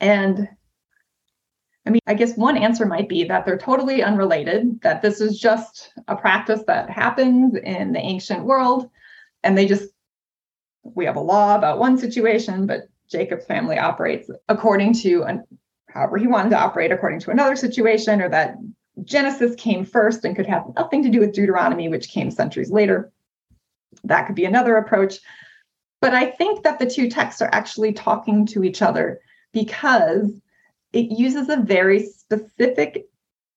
And 0.00 0.48
I 1.86 1.90
mean, 1.90 2.00
I 2.06 2.14
guess 2.14 2.36
one 2.36 2.56
answer 2.56 2.84
might 2.84 3.08
be 3.08 3.24
that 3.24 3.46
they're 3.46 3.58
totally 3.58 4.02
unrelated, 4.02 4.80
that 4.82 5.02
this 5.02 5.20
is 5.20 5.38
just 5.38 5.92
a 6.08 6.16
practice 6.16 6.62
that 6.66 6.90
happens 6.90 7.54
in 7.56 7.92
the 7.92 8.00
ancient 8.00 8.44
world 8.44 8.90
and 9.46 9.56
they 9.56 9.66
just 9.66 9.88
we 10.82 11.04
have 11.04 11.16
a 11.16 11.20
law 11.20 11.56
about 11.56 11.78
one 11.78 11.96
situation, 11.96 12.66
but 12.66 12.82
Jacob's 13.08 13.46
family 13.46 13.78
operates 13.78 14.28
according 14.48 14.92
to 14.94 15.22
an, 15.22 15.44
however 15.88 16.18
he 16.18 16.26
wanted 16.26 16.50
to 16.50 16.58
operate 16.58 16.92
according 16.92 17.20
to 17.20 17.30
another 17.30 17.56
situation, 17.56 18.20
or 18.20 18.28
that 18.28 18.56
Genesis 19.04 19.54
came 19.54 19.84
first 19.84 20.24
and 20.24 20.34
could 20.34 20.46
have 20.46 20.64
nothing 20.76 21.02
to 21.04 21.10
do 21.10 21.20
with 21.20 21.32
Deuteronomy, 21.32 21.88
which 21.88 22.10
came 22.10 22.30
centuries 22.30 22.70
later. 22.70 23.12
That 24.04 24.26
could 24.26 24.34
be 24.34 24.44
another 24.44 24.76
approach. 24.76 25.18
But 26.00 26.12
I 26.12 26.26
think 26.26 26.64
that 26.64 26.78
the 26.78 26.90
two 26.90 27.08
texts 27.08 27.40
are 27.40 27.50
actually 27.52 27.92
talking 27.92 28.46
to 28.46 28.64
each 28.64 28.82
other 28.82 29.20
because 29.52 30.40
it 30.92 31.18
uses 31.18 31.48
a 31.48 31.56
very 31.56 32.04
specific 32.04 33.06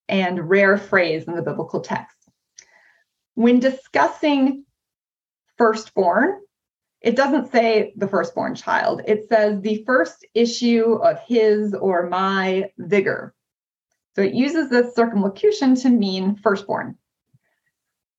and 0.08 0.50
rare 0.50 0.78
phrase 0.78 1.28
in 1.28 1.36
the 1.36 1.42
biblical 1.42 1.82
text. 1.82 2.18
When 3.36 3.60
discussing 3.60 4.66
firstborn, 5.60 6.40
it 7.02 7.16
doesn't 7.16 7.52
say 7.52 7.94
the 7.96 8.08
firstborn 8.08 8.56
child. 8.56 9.02
It 9.06 9.30
says 9.30 9.62
the 9.62 9.84
first 9.86 10.26
issue 10.34 10.94
of 10.94 11.20
his 11.28 11.76
or 11.76 12.10
my 12.10 12.72
vigor. 12.80 13.36
So 14.16 14.24
it 14.24 14.34
uses 14.34 14.70
this 14.70 14.96
circumlocution 14.96 15.76
to 15.76 15.90
mean 15.90 16.36
firstborn. 16.38 16.98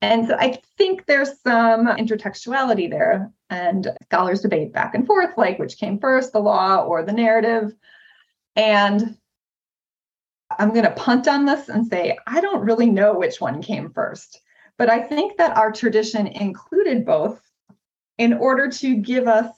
And 0.00 0.28
so 0.28 0.36
I 0.38 0.60
think 0.78 1.04
there's 1.04 1.40
some 1.42 1.86
intertextuality 1.86 2.88
there, 2.88 3.30
and 3.50 3.88
scholars 4.04 4.40
debate 4.40 4.72
back 4.72 4.94
and 4.94 5.06
forth, 5.06 5.36
like 5.36 5.58
which 5.58 5.76
came 5.76 5.98
first, 5.98 6.32
the 6.32 6.38
law 6.38 6.84
or 6.84 7.02
the 7.02 7.12
narrative. 7.12 7.74
And 8.56 9.18
I'm 10.58 10.70
going 10.70 10.84
to 10.84 10.90
punt 10.92 11.28
on 11.28 11.44
this 11.44 11.68
and 11.68 11.86
say, 11.86 12.16
I 12.26 12.40
don't 12.40 12.64
really 12.64 12.88
know 12.88 13.12
which 13.12 13.42
one 13.42 13.60
came 13.60 13.90
first. 13.92 14.40
But 14.80 14.88
I 14.88 15.02
think 15.02 15.36
that 15.36 15.58
our 15.58 15.70
tradition 15.70 16.26
included 16.26 17.04
both 17.04 17.38
in 18.16 18.32
order 18.32 18.70
to 18.70 18.96
give 18.96 19.28
us 19.28 19.54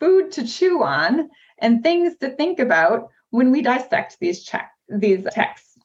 food 0.00 0.32
to 0.32 0.44
chew 0.44 0.82
on 0.82 1.30
and 1.60 1.84
things 1.84 2.16
to 2.16 2.30
think 2.30 2.58
about 2.58 3.10
when 3.30 3.52
we 3.52 3.62
dissect 3.62 4.16
these 4.20 4.42
check 4.42 4.72
these 4.88 5.24
texts. 5.30 5.78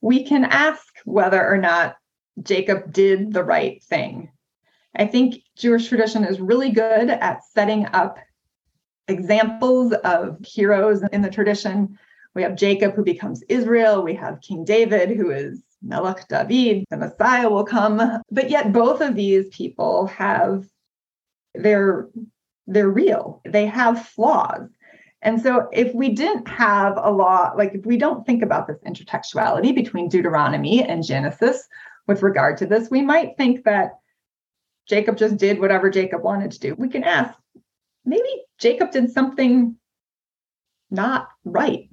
We 0.00 0.22
can 0.22 0.44
ask 0.44 0.84
whether 1.04 1.44
or 1.44 1.58
not 1.58 1.96
Jacob 2.40 2.92
did 2.92 3.32
the 3.32 3.42
right 3.42 3.82
thing. 3.82 4.30
I 4.94 5.06
think 5.06 5.42
Jewish 5.56 5.88
tradition 5.88 6.22
is 6.22 6.38
really 6.40 6.70
good 6.70 7.10
at 7.10 7.42
setting 7.52 7.84
up 7.86 8.18
examples 9.08 9.92
of 10.04 10.38
heroes 10.46 11.02
in 11.12 11.20
the 11.20 11.30
tradition. 11.30 11.98
We 12.32 12.44
have 12.44 12.54
Jacob 12.54 12.94
who 12.94 13.02
becomes 13.02 13.42
Israel. 13.48 14.04
We 14.04 14.14
have 14.14 14.40
King 14.40 14.64
David 14.64 15.16
who 15.16 15.32
is 15.32 15.64
Melech 15.82 16.26
David. 16.28 16.84
The 16.90 16.96
Messiah 16.96 17.48
will 17.48 17.64
come. 17.64 18.22
But 18.30 18.50
yet 18.50 18.72
both 18.72 19.00
of 19.00 19.14
these 19.14 19.48
people 19.48 20.06
have 20.08 20.66
they're 21.54 22.08
they're 22.66 22.90
real. 22.90 23.40
They 23.44 23.66
have 23.66 24.06
flaws. 24.06 24.68
And 25.22 25.40
so 25.40 25.68
if 25.72 25.94
we 25.94 26.10
didn't 26.10 26.48
have 26.48 26.94
a 26.96 27.10
law, 27.10 27.52
like 27.56 27.74
if 27.74 27.84
we 27.84 27.96
don't 27.98 28.24
think 28.24 28.42
about 28.42 28.66
this 28.66 28.78
intertextuality 28.86 29.74
between 29.74 30.08
Deuteronomy 30.08 30.82
and 30.82 31.04
Genesis 31.04 31.66
with 32.06 32.22
regard 32.22 32.56
to 32.58 32.66
this, 32.66 32.90
we 32.90 33.02
might 33.02 33.36
think 33.36 33.64
that 33.64 33.98
Jacob 34.88 35.18
just 35.18 35.36
did 35.36 35.60
whatever 35.60 35.90
Jacob 35.90 36.22
wanted 36.22 36.52
to 36.52 36.60
do. 36.60 36.74
We 36.74 36.88
can 36.88 37.04
ask, 37.04 37.38
maybe 38.04 38.44
Jacob 38.58 38.92
did 38.92 39.12
something 39.12 39.76
not 40.90 41.28
right. 41.44 41.88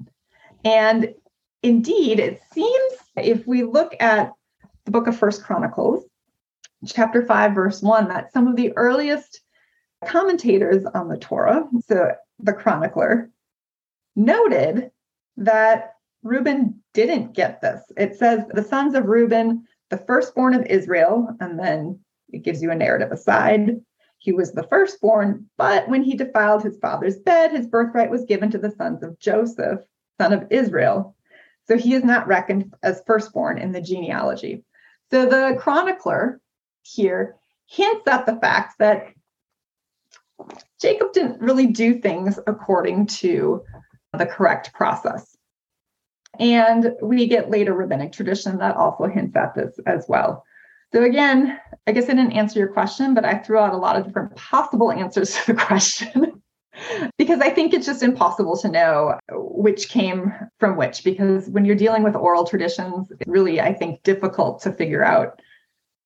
And 0.64 1.14
indeed, 1.62 2.20
it 2.20 2.42
seems 2.54 2.94
if 3.18 3.46
we 3.48 3.64
look 3.64 3.96
at 4.00 4.32
the 4.86 4.92
book 4.92 5.08
of 5.08 5.18
First 5.18 5.44
Chronicles, 5.44 6.06
chapter 6.86 7.26
5, 7.26 7.56
verse 7.56 7.82
1, 7.82 8.08
that 8.10 8.32
some 8.32 8.48
of 8.48 8.56
the 8.56 8.76
earliest 8.78 9.42
commentators 10.06 10.86
on 10.86 11.08
the 11.08 11.18
Torah, 11.18 11.68
so 11.86 12.12
the 12.40 12.54
chronicler, 12.54 13.30
noted 14.16 14.92
that 15.38 15.94
Reuben 16.24 16.82
didn't 16.94 17.34
get 17.34 17.62
this. 17.62 17.82
It 17.96 18.18
says 18.18 18.44
the 18.54 18.64
sons 18.64 18.96
of 18.96 19.06
Reuben, 19.06 19.66
the 19.90 19.98
firstborn 19.98 20.54
of 20.54 20.66
Israel, 20.66 21.36
and 21.40 21.60
then 21.60 22.00
it 22.30 22.44
gives 22.44 22.62
you 22.62 22.72
a 22.72 22.76
narrative 22.76 23.12
aside. 23.12 23.82
He 24.20 24.32
was 24.32 24.52
the 24.52 24.64
firstborn, 24.64 25.50
but 25.58 25.88
when 25.88 26.04
he 26.04 26.16
defiled 26.16 26.64
his 26.64 26.78
father's 26.80 27.18
bed, 27.20 27.52
his 27.52 27.68
birthright 27.68 28.10
was 28.10 28.26
given 28.26 28.52
to 28.52 28.58
the 28.58 28.72
sons 28.72 29.04
of 29.04 29.20
Joseph, 29.20 29.80
son 30.20 30.34
of 30.34 30.48
Israel. 30.50 31.16
So 31.68 31.78
he 31.78 31.94
is 31.94 32.04
not 32.04 32.28
reckoned 32.28 32.74
as 32.82 33.04
firstborn 33.06 33.58
in 33.58 33.72
the 33.72 33.82
genealogy. 33.82 34.64
So 35.12 35.26
the 35.26 35.58
chronicler 35.60 36.42
here 36.82 37.36
hints 37.68 38.08
at 38.08 38.26
the 38.26 38.38
fact 38.38 38.76
that 38.80 39.08
Jacob 40.80 41.12
didn't 41.14 41.42
really 41.42 41.68
do 41.68 42.00
things 42.00 42.40
according 42.48 43.08
to 43.08 43.64
the 44.14 44.26
correct 44.26 44.74
process. 44.74 45.36
And 46.40 46.94
we 47.02 47.28
get 47.28 47.50
later 47.50 47.74
rabbinic 47.74 48.12
tradition 48.12 48.60
that 48.60 48.76
also 48.76 49.06
hints 49.06 49.36
at 49.36 49.56
this 49.56 49.80
as 49.86 50.06
well. 50.08 50.44
So, 50.94 51.04
again, 51.04 51.60
I 51.86 51.92
guess 51.92 52.06
I 52.06 52.14
didn't 52.14 52.34
answer 52.34 52.60
your 52.60 52.72
question, 52.72 53.14
but 53.14 53.26
I 53.26 53.40
threw 53.40 53.58
out 53.58 53.74
a 53.74 53.78
lot 53.78 53.98
of 53.98 54.06
different 54.06 54.36
possible 54.36 54.92
answers 54.92 55.36
to 55.36 55.54
the 55.54 55.62
question 55.66 56.42
because 57.18 57.40
I 57.40 57.50
think 57.50 57.74
it's 57.74 57.86
just 57.86 58.04
impossible 58.04 58.58
to 58.58 58.70
know 58.70 59.20
which 59.32 59.90
came 59.90 60.34
from 60.60 60.78
which. 60.78 61.04
Because 61.04 61.50
when 61.50 61.66
you're 61.66 61.76
dealing 61.76 62.04
with 62.04 62.16
oral 62.16 62.46
traditions, 62.46 63.12
it's 63.12 63.28
really, 63.28 63.60
I 63.62 63.74
think, 63.74 64.04
difficult 64.04 64.62
to 64.64 64.72
figure 64.72 65.04
out 65.04 65.42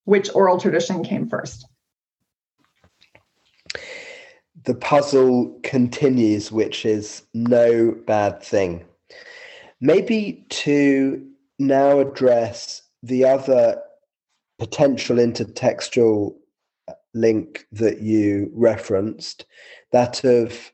which 0.05 0.33
oral 0.33 0.59
tradition 0.59 1.03
came 1.03 1.29
first 1.29 1.65
the 4.63 4.75
puzzle 4.75 5.59
continues, 5.63 6.51
which 6.51 6.85
is 6.85 7.23
no 7.33 7.91
bad 8.05 8.43
thing. 8.43 8.85
Maybe 9.79 10.45
to 10.49 11.25
now 11.57 11.99
address 11.99 12.83
the 13.01 13.25
other 13.25 13.81
potential 14.59 15.17
intertextual 15.17 16.35
link 17.13 17.65
that 17.71 18.01
you 18.01 18.49
referenced, 18.53 19.45
that 19.91 20.23
of 20.23 20.71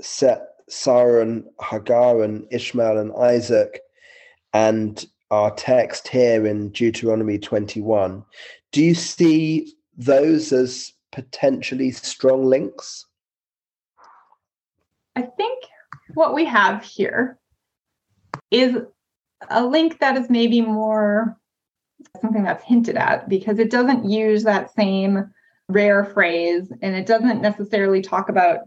Sarah 0.00 1.22
and 1.22 1.44
Hagar 1.62 2.22
and 2.22 2.46
Ishmael 2.50 2.98
and 2.98 3.12
Isaac, 3.16 3.80
and 4.52 5.04
our 5.30 5.54
text 5.54 6.08
here 6.08 6.46
in 6.46 6.70
Deuteronomy 6.70 7.38
21. 7.38 8.24
Do 8.72 8.82
you 8.82 8.94
see 8.94 9.74
those 9.96 10.52
as 10.52 10.92
potentially 11.12 11.90
strong 11.90 12.44
links? 12.44 13.06
I 15.16 15.22
think 15.22 15.64
what 16.14 16.34
we 16.34 16.44
have 16.44 16.82
here 16.82 17.38
is 18.50 18.76
a 19.50 19.64
link 19.64 19.98
that 20.00 20.16
is 20.16 20.30
maybe 20.30 20.60
more 20.60 21.36
something 22.20 22.44
that's 22.44 22.64
hinted 22.64 22.96
at 22.96 23.28
because 23.28 23.58
it 23.58 23.70
doesn't 23.70 24.08
use 24.08 24.44
that 24.44 24.72
same 24.74 25.32
rare 25.68 26.04
phrase 26.04 26.72
and 26.82 26.94
it 26.94 27.06
doesn't 27.06 27.42
necessarily 27.42 28.02
talk 28.02 28.28
about 28.28 28.60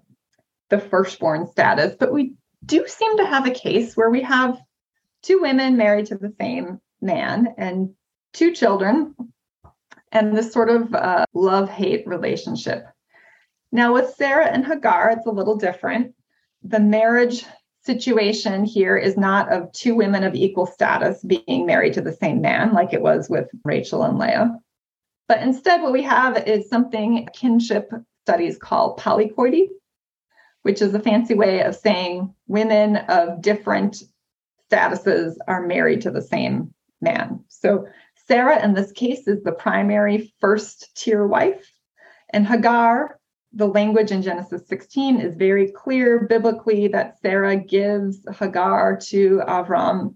the 0.69 0.79
firstborn 0.79 1.47
status, 1.47 1.95
but 1.99 2.13
we 2.13 2.33
do 2.65 2.85
seem 2.87 3.17
to 3.17 3.25
have 3.25 3.45
a 3.45 3.51
case 3.51 3.95
where 3.97 4.09
we 4.09 4.21
have 4.21 4.57
two 5.23 5.41
women 5.41 5.77
married 5.77 6.05
to 6.07 6.17
the 6.17 6.33
same 6.39 6.79
man 7.01 7.53
and 7.57 7.93
two 8.33 8.53
children 8.53 9.15
and 10.11 10.35
this 10.35 10.53
sort 10.53 10.69
of 10.69 10.93
uh, 10.93 11.25
love 11.33 11.69
hate 11.69 12.05
relationship. 12.05 12.85
Now, 13.71 13.93
with 13.93 14.13
Sarah 14.15 14.47
and 14.47 14.65
Hagar, 14.65 15.11
it's 15.11 15.25
a 15.25 15.31
little 15.31 15.55
different 15.55 16.13
the 16.63 16.79
marriage 16.79 17.45
situation 17.83 18.63
here 18.63 18.95
is 18.95 19.17
not 19.17 19.51
of 19.51 19.71
two 19.71 19.95
women 19.95 20.23
of 20.23 20.35
equal 20.35 20.67
status 20.67 21.23
being 21.23 21.65
married 21.65 21.93
to 21.93 22.01
the 22.01 22.13
same 22.13 22.41
man, 22.41 22.73
like 22.73 22.93
it 22.93 23.01
was 23.01 23.29
with 23.29 23.49
Rachel 23.63 24.03
and 24.03 24.19
Leah. 24.19 24.55
But 25.31 25.43
instead, 25.43 25.81
what 25.81 25.93
we 25.93 26.03
have 26.03 26.45
is 26.45 26.67
something 26.67 27.25
kinship 27.31 27.89
studies 28.25 28.57
call 28.57 28.97
polycoity, 28.97 29.69
which 30.63 30.81
is 30.81 30.93
a 30.93 30.99
fancy 30.99 31.35
way 31.35 31.63
of 31.63 31.73
saying 31.73 32.35
women 32.47 32.97
of 32.97 33.41
different 33.41 34.03
statuses 34.69 35.37
are 35.47 35.65
married 35.65 36.01
to 36.01 36.11
the 36.11 36.21
same 36.21 36.73
man. 36.99 37.45
So 37.47 37.87
Sarah, 38.27 38.61
in 38.61 38.73
this 38.73 38.91
case, 38.91 39.25
is 39.25 39.41
the 39.41 39.53
primary 39.53 40.33
first 40.41 40.93
tier 40.97 41.25
wife, 41.25 41.65
and 42.31 42.45
Hagar 42.45 43.17
the 43.53 43.69
language 43.69 44.11
in 44.11 44.21
Genesis 44.21 44.67
16 44.67 45.21
is 45.21 45.37
very 45.37 45.71
clear 45.71 46.27
biblically 46.27 46.89
that 46.89 47.21
Sarah 47.21 47.55
gives 47.55 48.19
Hagar 48.37 48.97
to 49.07 49.41
Avram 49.47 50.15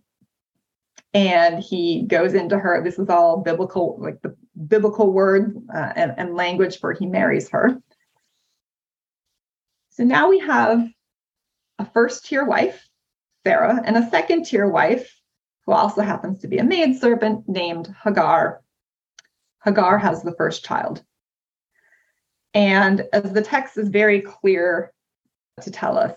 and 1.13 1.63
he 1.63 2.04
goes 2.04 2.34
into 2.34 2.60
her. 2.60 2.84
This 2.84 2.99
is 2.99 3.08
all 3.08 3.38
biblical, 3.38 3.97
like 4.01 4.21
the 4.21 4.36
biblical 4.68 5.12
word 5.12 5.56
uh, 5.74 5.94
and, 5.96 6.13
and 6.18 6.36
language 6.36 6.80
for 6.80 6.94
he 6.94 7.06
marries 7.06 7.50
her. 7.50 7.78
So 9.91 10.04
now 10.04 10.30
we 10.30 10.39
have 10.39 10.88
a 11.80 11.86
first 11.86 12.26
tier 12.26 12.46
wife, 12.46 12.88
Sarah, 13.46 13.82
and 13.84 13.98
a 13.98 14.10
second 14.10 14.46
tier 14.46 14.68
wife 14.68 15.13
who 15.65 15.72
also 15.72 16.02
happens 16.02 16.39
to 16.39 16.48
be 16.48 16.58
a 16.58 16.63
maidservant 16.63 17.48
named 17.48 17.94
Hagar. 18.04 18.62
Hagar 19.63 19.98
has 19.98 20.22
the 20.22 20.36
first 20.36 20.63
child. 20.63 21.04
And 22.54 23.06
as 23.12 23.34
the 23.34 23.41
text 23.41 23.78
is 23.78 23.89
very 23.89 24.22
clear 24.22 24.94
to 25.62 25.72
tell 25.72 25.98
us, 25.98 26.13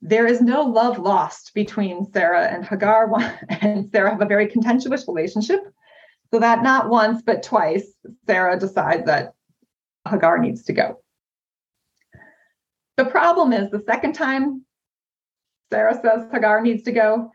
there 0.00 0.26
is 0.26 0.40
no 0.40 0.62
love 0.62 0.98
lost 0.98 1.52
between 1.54 2.10
Sarah 2.12 2.46
and 2.46 2.64
Hagar, 2.64 3.10
and 3.48 3.90
Sarah 3.90 4.10
have 4.10 4.20
a 4.20 4.26
very 4.26 4.46
contentious 4.46 5.08
relationship. 5.08 5.73
So 6.34 6.40
that 6.40 6.64
not 6.64 6.88
once, 6.88 7.22
but 7.22 7.44
twice, 7.44 7.94
Sarah 8.26 8.58
decides 8.58 9.06
that 9.06 9.34
Hagar 10.04 10.36
needs 10.38 10.64
to 10.64 10.72
go. 10.72 11.00
The 12.96 13.04
problem 13.04 13.52
is 13.52 13.70
the 13.70 13.84
second 13.86 14.14
time 14.14 14.64
Sarah 15.70 15.94
says 15.94 16.26
Hagar 16.32 16.60
needs 16.60 16.82
to 16.82 16.92
go, 16.92 17.30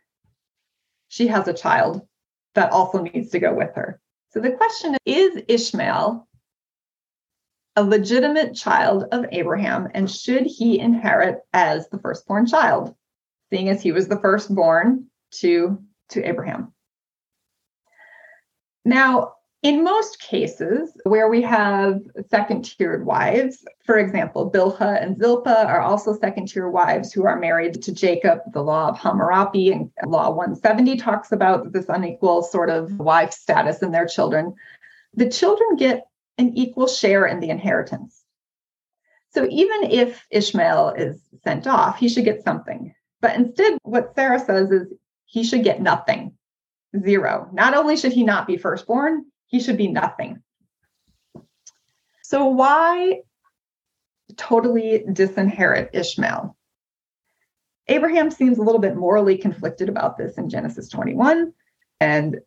she 1.07 1.27
has 1.27 1.47
a 1.47 1.53
child 1.53 2.01
that 2.55 2.73
also 2.73 3.01
needs 3.01 3.29
to 3.29 3.39
go 3.39 3.53
with 3.53 3.73
her. 3.75 4.01
So 4.31 4.41
the 4.41 4.51
question 4.51 4.97
is, 5.05 5.37
is 5.37 5.43
Ishmael 5.47 6.27
a 7.77 7.83
legitimate 7.85 8.53
child 8.53 9.05
of 9.13 9.27
Abraham, 9.31 9.87
and 9.93 10.11
should 10.11 10.45
he 10.45 10.77
inherit 10.77 11.37
as 11.53 11.87
the 11.87 11.99
firstborn 11.99 12.47
child, 12.47 12.93
seeing 13.49 13.69
as 13.69 13.81
he 13.81 13.93
was 13.93 14.09
the 14.09 14.19
firstborn 14.19 15.05
to, 15.35 15.81
to 16.09 16.27
Abraham? 16.27 16.73
Now, 18.85 19.33
in 19.61 19.83
most 19.83 20.21
cases 20.21 20.97
where 21.03 21.27
we 21.27 21.41
have 21.41 21.99
second 22.29 22.63
tiered 22.63 23.05
wives, 23.05 23.65
for 23.83 23.97
example, 23.97 24.49
Bilhah 24.49 25.03
and 25.03 25.17
Zilpah 25.17 25.65
are 25.65 25.81
also 25.81 26.17
second 26.17 26.47
tier 26.47 26.69
wives 26.69 27.11
who 27.11 27.25
are 27.25 27.37
married 27.37 27.81
to 27.83 27.91
Jacob. 27.91 28.39
The 28.53 28.63
law 28.63 28.87
of 28.87 28.97
Hammurabi 28.97 29.73
and 29.73 29.91
law 30.05 30.29
170 30.29 30.95
talks 30.95 31.33
about 31.33 31.73
this 31.73 31.89
unequal 31.89 32.41
sort 32.41 32.69
of 32.69 32.99
wife 32.99 33.33
status 33.33 33.81
in 33.81 33.91
their 33.91 34.07
children. 34.07 34.55
The 35.13 35.29
children 35.29 35.75
get 35.75 36.05
an 36.37 36.57
equal 36.57 36.87
share 36.87 37.25
in 37.25 37.41
the 37.41 37.49
inheritance. 37.49 38.23
So 39.31 39.45
even 39.49 39.91
if 39.91 40.25
Ishmael 40.31 40.93
is 40.97 41.21
sent 41.43 41.67
off, 41.67 41.99
he 41.99 42.07
should 42.07 42.23
get 42.23 42.43
something. 42.43 42.95
But 43.21 43.35
instead, 43.35 43.77
what 43.83 44.15
Sarah 44.15 44.39
says 44.39 44.71
is 44.71 44.87
he 45.25 45.43
should 45.43 45.65
get 45.65 45.81
nothing, 45.81 46.33
zero. 46.97 47.49
Not 47.53 47.75
only 47.75 47.97
should 47.97 48.13
he 48.13 48.23
not 48.23 48.47
be 48.47 48.57
firstborn, 48.57 49.25
he 49.47 49.59
should 49.59 49.77
be 49.77 49.87
nothing. 49.87 50.41
So, 52.23 52.45
why 52.45 53.21
totally 54.37 55.03
disinherit 55.11 55.89
Ishmael? 55.93 56.55
Abraham 57.87 58.29
seems 58.29 58.59
a 58.59 58.61
little 58.61 58.81
bit 58.81 58.95
morally 58.95 59.37
conflicted 59.37 59.89
about 59.89 60.17
this 60.17 60.37
in 60.37 60.49
Genesis 60.49 60.89
21 60.89 61.51
and 61.99 62.39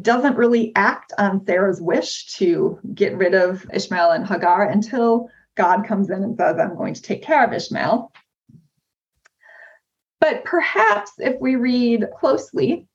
doesn't 0.00 0.36
really 0.36 0.72
act 0.74 1.12
on 1.18 1.44
Sarah's 1.44 1.80
wish 1.82 2.32
to 2.34 2.78
get 2.94 3.16
rid 3.16 3.34
of 3.34 3.66
Ishmael 3.72 4.12
and 4.12 4.26
Hagar 4.26 4.68
until 4.68 5.28
God 5.56 5.86
comes 5.86 6.08
in 6.08 6.22
and 6.22 6.36
says, 6.36 6.58
I'm 6.58 6.76
going 6.76 6.94
to 6.94 7.02
take 7.02 7.22
care 7.22 7.44
of 7.44 7.52
Ishmael. 7.52 8.10
But 10.20 10.44
perhaps 10.44 11.12
if 11.18 11.40
we 11.40 11.56
read 11.56 12.06
closely, 12.18 12.86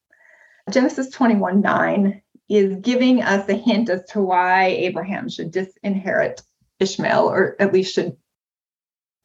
Genesis 0.70 1.10
21 1.12 1.62
9 1.62 2.22
is 2.50 2.76
giving 2.82 3.22
us 3.22 3.48
a 3.50 3.54
hint 3.54 3.90
as 3.90 4.04
to 4.06 4.22
why 4.22 4.66
Abraham 4.66 5.30
should 5.30 5.52
disinherit 5.52 6.42
Ishmael, 6.80 7.30
or 7.30 7.56
at 7.60 7.74
least 7.74 7.94
should 7.94 8.16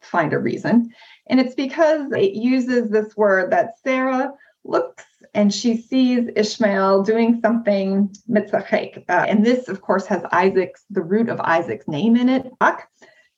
find 0.00 0.32
a 0.32 0.38
reason. 0.38 0.90
And 1.28 1.40
it's 1.40 1.54
because 1.54 2.10
it 2.12 2.32
uses 2.32 2.90
this 2.90 3.16
word 3.16 3.52
that 3.52 3.78
Sarah 3.82 4.32
looks 4.64 5.04
and 5.34 5.52
she 5.52 5.76
sees 5.76 6.28
Ishmael 6.34 7.02
doing 7.02 7.40
something 7.40 8.14
mitzachek. 8.28 9.04
Uh, 9.08 9.26
and 9.28 9.44
this, 9.44 9.68
of 9.68 9.80
course, 9.80 10.06
has 10.06 10.22
Isaac's, 10.32 10.84
the 10.90 11.02
root 11.02 11.28
of 11.28 11.40
Isaac's 11.40 11.86
name 11.86 12.16
in 12.16 12.28
it. 12.28 12.50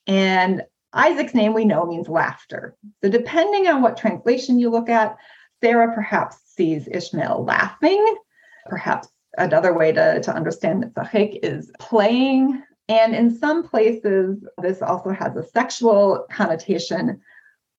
And 0.06 0.62
Isaac's 0.92 1.34
name 1.34 1.54
we 1.54 1.64
know 1.64 1.84
means 1.86 2.08
laughter. 2.08 2.76
So 3.02 3.10
depending 3.10 3.68
on 3.68 3.82
what 3.82 3.96
translation 3.96 4.58
you 4.58 4.70
look 4.70 4.88
at, 4.88 5.16
Sarah 5.62 5.94
perhaps 5.94 6.38
sees 6.54 6.88
Ishmael 6.88 7.44
laughing. 7.44 8.16
Perhaps 8.66 9.08
another 9.38 9.72
way 9.74 9.92
to, 9.92 10.20
to 10.20 10.34
understand 10.34 10.84
mitzachek 10.84 11.38
is 11.42 11.70
playing. 11.78 12.62
And 12.88 13.14
in 13.14 13.36
some 13.36 13.66
places, 13.66 14.44
this 14.60 14.82
also 14.82 15.10
has 15.10 15.36
a 15.36 15.46
sexual 15.48 16.26
connotation, 16.30 17.20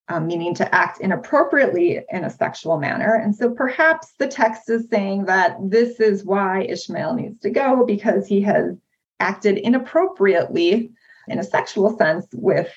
um, 0.07 0.27
meaning 0.27 0.55
to 0.55 0.75
act 0.75 1.01
inappropriately 1.01 2.01
in 2.09 2.23
a 2.23 2.29
sexual 2.29 2.77
manner. 2.79 3.13
And 3.13 3.35
so 3.35 3.51
perhaps 3.51 4.13
the 4.17 4.27
text 4.27 4.69
is 4.69 4.87
saying 4.89 5.25
that 5.25 5.57
this 5.61 5.99
is 5.99 6.25
why 6.25 6.63
Ishmael 6.63 7.15
needs 7.15 7.39
to 7.41 7.49
go 7.49 7.85
because 7.85 8.27
he 8.27 8.41
has 8.41 8.75
acted 9.19 9.57
inappropriately 9.57 10.91
in 11.27 11.39
a 11.39 11.43
sexual 11.43 11.97
sense 11.97 12.27
with 12.33 12.73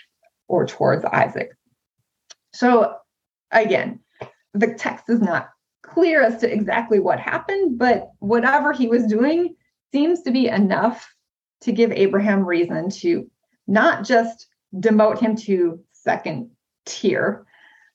or 0.48 0.66
towards 0.66 1.04
Isaac. 1.04 1.50
So 2.52 2.94
again, 3.50 4.00
the 4.54 4.74
text 4.74 5.06
is 5.08 5.20
not 5.20 5.50
clear 5.88 6.22
as 6.22 6.40
to 6.40 6.52
exactly 6.52 6.98
what 7.00 7.18
happened, 7.20 7.78
but 7.78 8.10
whatever 8.18 8.72
he 8.72 8.88
was 8.88 9.06
doing 9.06 9.54
seems 9.92 10.22
to 10.22 10.30
be 10.30 10.48
enough 10.48 11.14
to 11.62 11.72
give 11.72 11.92
Abraham 11.92 12.44
reason 12.44 12.90
to 12.90 13.30
not 13.66 14.04
just 14.04 14.48
demote 14.74 15.18
him 15.18 15.36
to 15.36 15.80
second 15.92 16.50
tier, 16.84 17.46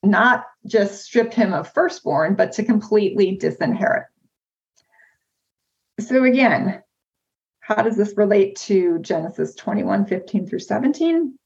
not 0.03 0.45
just 0.65 1.03
strip 1.03 1.33
him 1.33 1.53
of 1.53 1.71
firstborn, 1.71 2.35
but 2.35 2.51
to 2.53 2.63
completely 2.63 3.37
disinherit. 3.37 4.05
So 5.99 6.23
again, 6.23 6.81
how 7.59 7.83
does 7.83 7.95
this 7.95 8.17
relate 8.17 8.55
to 8.57 8.99
Genesis 8.99 9.55
21 9.55 10.05
15 10.05 10.47
through 10.47 10.59
17? 10.59 11.37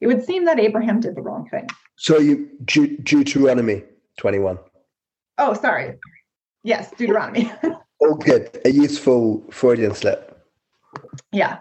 It 0.00 0.06
would 0.06 0.24
seem 0.24 0.44
that 0.44 0.60
Abraham 0.60 1.00
did 1.00 1.16
the 1.16 1.22
wrong 1.22 1.48
thing. 1.48 1.66
So 1.96 2.18
you 2.18 2.50
De- 2.64 2.98
Deuteronomy 2.98 3.84
21. 4.18 4.58
Oh, 5.38 5.54
sorry. 5.54 5.98
Yes, 6.62 6.90
Deuteronomy. 6.96 7.52
oh, 8.02 8.14
good. 8.14 8.60
A 8.64 8.70
useful 8.70 9.44
Freudian 9.50 9.94
slip. 9.94 10.38
Yeah. 11.32 11.58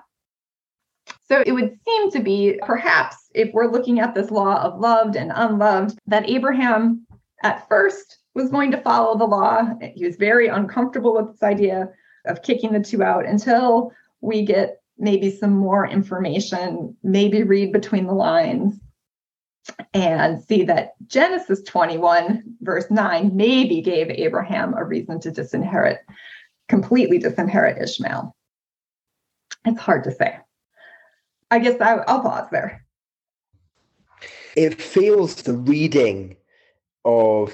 So 1.28 1.44
it 1.46 1.52
would 1.52 1.78
seem 1.86 2.12
to 2.12 2.20
be 2.20 2.60
perhaps 2.64 3.18
if 3.34 3.52
we're 3.54 3.72
looking 3.72 4.00
at 4.00 4.14
this 4.14 4.30
law 4.30 4.62
of 4.62 4.80
loved 4.80 5.16
and 5.16 5.32
unloved, 5.34 5.98
that 6.08 6.30
Abraham 6.30 7.06
at 7.44 7.68
first 7.68 8.20
was 8.36 8.50
going 8.50 8.72
to 8.72 8.82
follow 8.82 9.18
the 9.18 9.26
law. 9.26 9.64
He 9.96 10.06
was 10.06 10.16
very 10.16 10.48
uncomfortable 10.48 11.16
with 11.16 11.32
this 11.32 11.44
idea 11.44 11.90
of 12.26 12.42
kicking 12.42 12.72
the 12.72 12.80
two 12.80 13.04
out 13.04 13.26
until 13.26 13.92
we 14.22 14.46
get 14.46 14.82
maybe 14.98 15.32
some 15.32 15.54
more 15.56 15.88
information, 15.88 16.96
maybe 17.04 17.44
read 17.44 17.74
between 17.74 18.06
the 18.06 18.14
lines 18.14 18.80
and 19.94 20.44
see 20.44 20.64
that 20.64 20.94
Genesis 21.08 21.62
21, 21.64 22.44
verse 22.62 22.90
9, 22.90 23.36
maybe 23.36 23.82
gave 23.82 24.10
Abraham 24.10 24.74
a 24.74 24.84
reason 24.84 25.20
to 25.22 25.32
disinherit, 25.32 26.00
completely 26.68 27.20
disinherit 27.20 27.82
Ishmael. 27.82 28.36
It's 29.66 29.80
hard 29.80 30.04
to 30.06 30.12
say. 30.12 30.38
I 31.52 31.60
guess 31.60 31.80
I, 31.80 31.96
will 31.96 32.04
pause 32.04 32.48
there. 32.52 32.86
It 34.56 34.82
feels 34.82 35.36
the 35.36 35.54
reading 35.54 36.36
of 37.06 37.54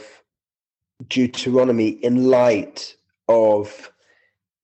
Deuteronomy 1.08 1.89
in 1.89 2.30
light 2.30 2.95
of 3.28 3.91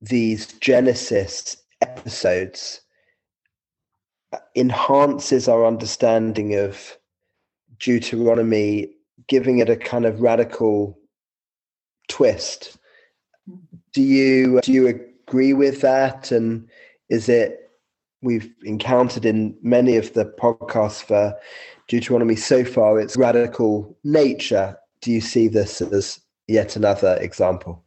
these 0.01 0.47
Genesis 0.53 1.58
episodes 1.81 2.81
enhances 4.55 5.47
our 5.47 5.65
understanding 5.65 6.55
of 6.55 6.97
Deuteronomy, 7.79 8.89
giving 9.27 9.59
it 9.59 9.69
a 9.69 9.75
kind 9.75 10.05
of 10.05 10.21
radical 10.21 10.97
twist. 12.07 12.77
Mm-hmm. 13.49 13.77
Do 13.93 14.01
you 14.01 14.61
do 14.61 14.71
you 14.71 14.88
agree 14.88 15.53
with 15.53 15.81
that? 15.81 16.31
And 16.31 16.67
is 17.09 17.29
it 17.29 17.71
we've 18.21 18.53
encountered 18.63 19.25
in 19.25 19.55
many 19.61 19.95
of 19.97 20.13
the 20.13 20.25
podcasts 20.25 21.03
for 21.03 21.38
Deuteronomy 21.88 22.35
so 22.35 22.63
far 22.65 22.99
its 22.99 23.15
radical 23.15 23.97
nature? 24.03 24.77
Do 25.01 25.11
you 25.11 25.21
see 25.21 25.47
this 25.47 25.81
as 25.81 26.19
yet 26.47 26.75
another 26.75 27.17
example? 27.21 27.83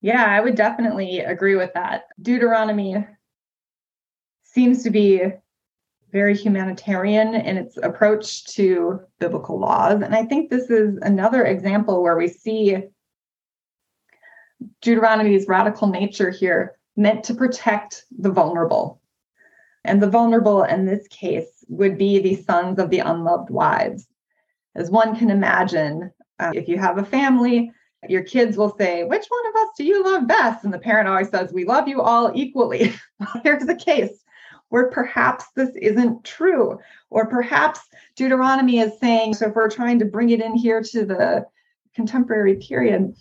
Yeah, 0.00 0.24
I 0.24 0.40
would 0.40 0.54
definitely 0.54 1.20
agree 1.20 1.56
with 1.56 1.72
that. 1.74 2.04
Deuteronomy 2.20 3.06
seems 4.42 4.82
to 4.82 4.90
be 4.90 5.22
very 6.14 6.34
humanitarian 6.34 7.34
in 7.34 7.56
its 7.56 7.76
approach 7.76 8.44
to 8.44 9.00
biblical 9.18 9.58
laws. 9.58 10.00
And 10.00 10.14
I 10.14 10.24
think 10.24 10.48
this 10.48 10.70
is 10.70 10.96
another 11.02 11.44
example 11.44 12.02
where 12.02 12.16
we 12.16 12.28
see 12.28 12.78
Deuteronomy's 14.80 15.48
radical 15.48 15.88
nature 15.88 16.30
here 16.30 16.78
meant 16.96 17.24
to 17.24 17.34
protect 17.34 18.04
the 18.16 18.30
vulnerable. 18.30 19.02
And 19.82 20.00
the 20.00 20.08
vulnerable 20.08 20.62
in 20.62 20.86
this 20.86 21.08
case 21.08 21.64
would 21.66 21.98
be 21.98 22.20
the 22.20 22.36
sons 22.36 22.78
of 22.78 22.90
the 22.90 23.00
unloved 23.00 23.50
wives. 23.50 24.06
As 24.76 24.92
one 24.92 25.16
can 25.16 25.30
imagine, 25.30 26.12
uh, 26.38 26.52
if 26.54 26.68
you 26.68 26.78
have 26.78 26.96
a 26.96 27.04
family 27.04 27.72
your 28.08 28.22
kids 28.22 28.58
will 28.58 28.76
say, 28.76 29.04
Which 29.04 29.24
one 29.26 29.46
of 29.48 29.54
us 29.62 29.68
do 29.78 29.84
you 29.84 30.04
love 30.04 30.26
best? 30.26 30.62
And 30.62 30.72
the 30.72 30.78
parent 30.78 31.08
always 31.08 31.30
says, 31.30 31.54
We 31.54 31.64
love 31.64 31.88
you 31.88 32.02
all 32.02 32.30
equally. 32.34 32.92
Here's 33.42 33.64
the 33.64 33.74
case 33.74 34.23
where 34.68 34.90
perhaps 34.90 35.44
this 35.54 35.70
isn't 35.80 36.24
true, 36.24 36.78
or 37.10 37.26
perhaps 37.26 37.80
Deuteronomy 38.16 38.80
is 38.80 38.98
saying, 38.98 39.34
so 39.34 39.48
if 39.48 39.54
we're 39.54 39.70
trying 39.70 39.98
to 39.98 40.04
bring 40.04 40.30
it 40.30 40.40
in 40.40 40.54
here 40.54 40.82
to 40.82 41.04
the 41.04 41.44
contemporary 41.94 42.56
period, 42.56 43.14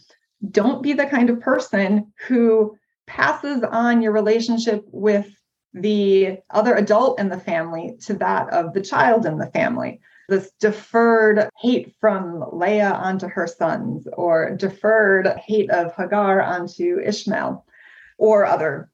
don't 0.51 0.81
be 0.81 0.93
the 0.93 1.05
kind 1.05 1.29
of 1.29 1.39
person 1.39 2.11
who 2.27 2.75
passes 3.07 3.63
on 3.63 4.01
your 4.01 4.11
relationship 4.11 4.83
with 4.87 5.27
the 5.73 6.37
other 6.49 6.75
adult 6.75 7.19
in 7.19 7.29
the 7.29 7.39
family 7.39 7.97
to 8.01 8.13
that 8.13 8.51
of 8.53 8.73
the 8.73 8.81
child 8.81 9.25
in 9.25 9.37
the 9.37 9.51
family. 9.51 9.99
This 10.29 10.51
deferred 10.59 11.49
hate 11.59 11.93
from 11.99 12.45
Leah 12.53 12.93
onto 12.93 13.27
her 13.27 13.45
sons, 13.45 14.07
or 14.13 14.55
deferred 14.55 15.27
hate 15.45 15.69
of 15.69 15.93
Hagar 15.95 16.41
onto 16.41 16.99
Ishmael, 16.99 17.65
or 18.17 18.45
other 18.45 18.89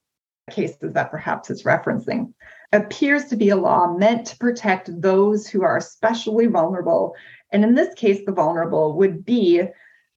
cases 0.50 0.94
that 0.94 1.12
perhaps 1.12 1.50
it's 1.50 1.64
referencing, 1.64 2.34
appears 2.72 3.26
to 3.26 3.36
be 3.36 3.50
a 3.50 3.56
law 3.56 3.96
meant 3.98 4.28
to 4.28 4.38
protect 4.38 5.02
those 5.02 5.48
who 5.48 5.64
are 5.64 5.78
especially 5.78 6.48
vulnerable. 6.48 7.16
And 7.52 7.64
in 7.64 7.76
this 7.76 7.94
case, 7.96 8.22
the 8.26 8.32
vulnerable 8.32 8.94
would 8.94 9.26
be 9.26 9.64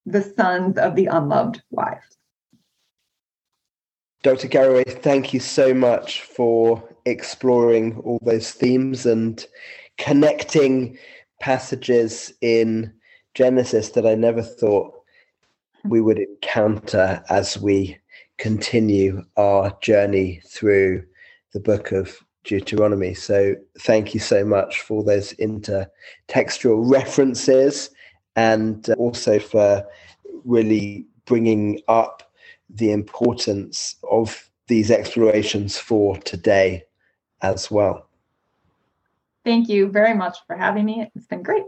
the 0.05 0.23
sons 0.23 0.79
of 0.79 0.95
the 0.95 1.07
unloved 1.07 1.63
wife. 1.71 2.05
Dr. 4.23 4.49
Garroway, 4.49 5.03
thank 5.03 5.35
you 5.35 5.41
so 5.41 5.75
much 5.75 6.23
for 6.23 6.83
exploring 7.07 7.97
all 8.05 8.21
those 8.23 8.53
themes 8.53 9.05
and 9.05 9.45
connecting 9.99 10.97
passages 11.41 12.33
in 12.41 12.93
Genesis 13.35 13.91
that 13.91 14.07
I 14.07 14.15
never 14.15 14.43
thought 14.43 14.95
we 15.85 16.01
would 16.01 16.19
encounter 16.19 17.23
as 17.29 17.59
we 17.59 17.99
continue 18.39 19.25
our 19.37 19.77
journey 19.81 20.41
through 20.47 21.05
the 21.53 21.61
book 21.61 21.93
of 21.93 22.19
Deuteronomy. 22.45 23.15
So 23.15 23.55
thank 23.81 24.15
you 24.15 24.21
so 24.21 24.45
much 24.45 24.81
for 24.81 25.05
those 25.05 25.33
intertextual 25.35 26.91
references 26.91 27.91
and 28.37 28.89
uh, 28.89 28.95
also 28.95 29.39
for 29.39 29.87
really 30.45 31.07
bringing 31.25 31.81
up 31.89 32.33
the 32.69 32.91
importance 32.91 33.97
of 34.11 34.49
these 34.67 34.91
explorations 34.91 35.79
for 35.79 36.17
today 36.19 36.85
as 37.43 37.71
well. 37.71 38.09
Thank 39.45 39.69
you 39.69 39.89
very 39.89 40.15
much 40.15 40.39
for 40.47 40.57
having 40.57 40.85
me. 40.85 41.11
It's 41.15 41.27
been 41.27 41.43
great. 41.43 41.65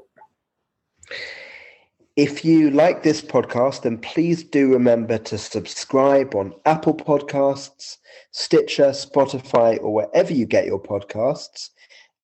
If 2.16 2.44
you 2.44 2.70
like 2.70 3.02
this 3.02 3.20
podcast, 3.20 3.82
then 3.82 3.98
please 3.98 4.44
do 4.44 4.72
remember 4.72 5.18
to 5.18 5.36
subscribe 5.36 6.36
on 6.36 6.54
Apple 6.64 6.94
Podcasts, 6.94 7.96
Stitcher, 8.30 8.90
Spotify, 8.90 9.82
or 9.82 9.92
wherever 9.92 10.32
you 10.32 10.46
get 10.46 10.64
your 10.64 10.80
podcasts. 10.80 11.70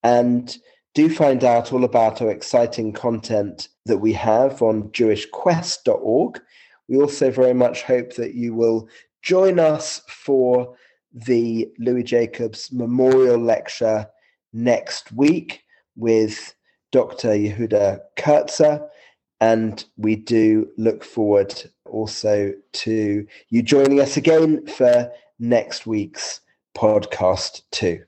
And 0.05 0.57
do 0.95 1.13
find 1.13 1.43
out 1.43 1.73
all 1.73 1.83
about 1.83 2.23
our 2.23 2.31
exciting 2.31 2.93
content 2.93 3.67
that 3.87 3.99
we 3.99 4.13
have 4.13 4.63
on 4.63 4.91
jewishquest.org. 4.91 6.41
We 6.89 6.97
also 6.97 7.33
very 7.33 7.55
much 7.55 7.83
hope 7.83 8.15
that 8.15 8.35
you 8.35 8.55
will 8.55 8.89
join 9.23 9.59
us 9.59 10.03
for 10.07 10.77
the 11.13 11.69
Louis 11.81 12.05
Jacobs 12.05 12.71
Memorial 12.73 13.39
Lecture 13.39 14.07
next 14.53 15.11
week 15.11 15.65
with 15.97 16.55
Dr. 16.93 17.31
Yehuda 17.31 18.01
Kurtzer. 18.17 18.89
And 19.41 19.83
we 19.97 20.17
do 20.17 20.69
look 20.77 21.03
forward 21.03 21.55
also 21.87 22.53
to 22.73 23.27
you 23.49 23.63
joining 23.63 24.01
us 24.01 24.17
again 24.17 24.67
for 24.67 25.11
next 25.39 25.87
week's 25.87 26.41
podcast, 26.77 27.63
too. 27.71 28.05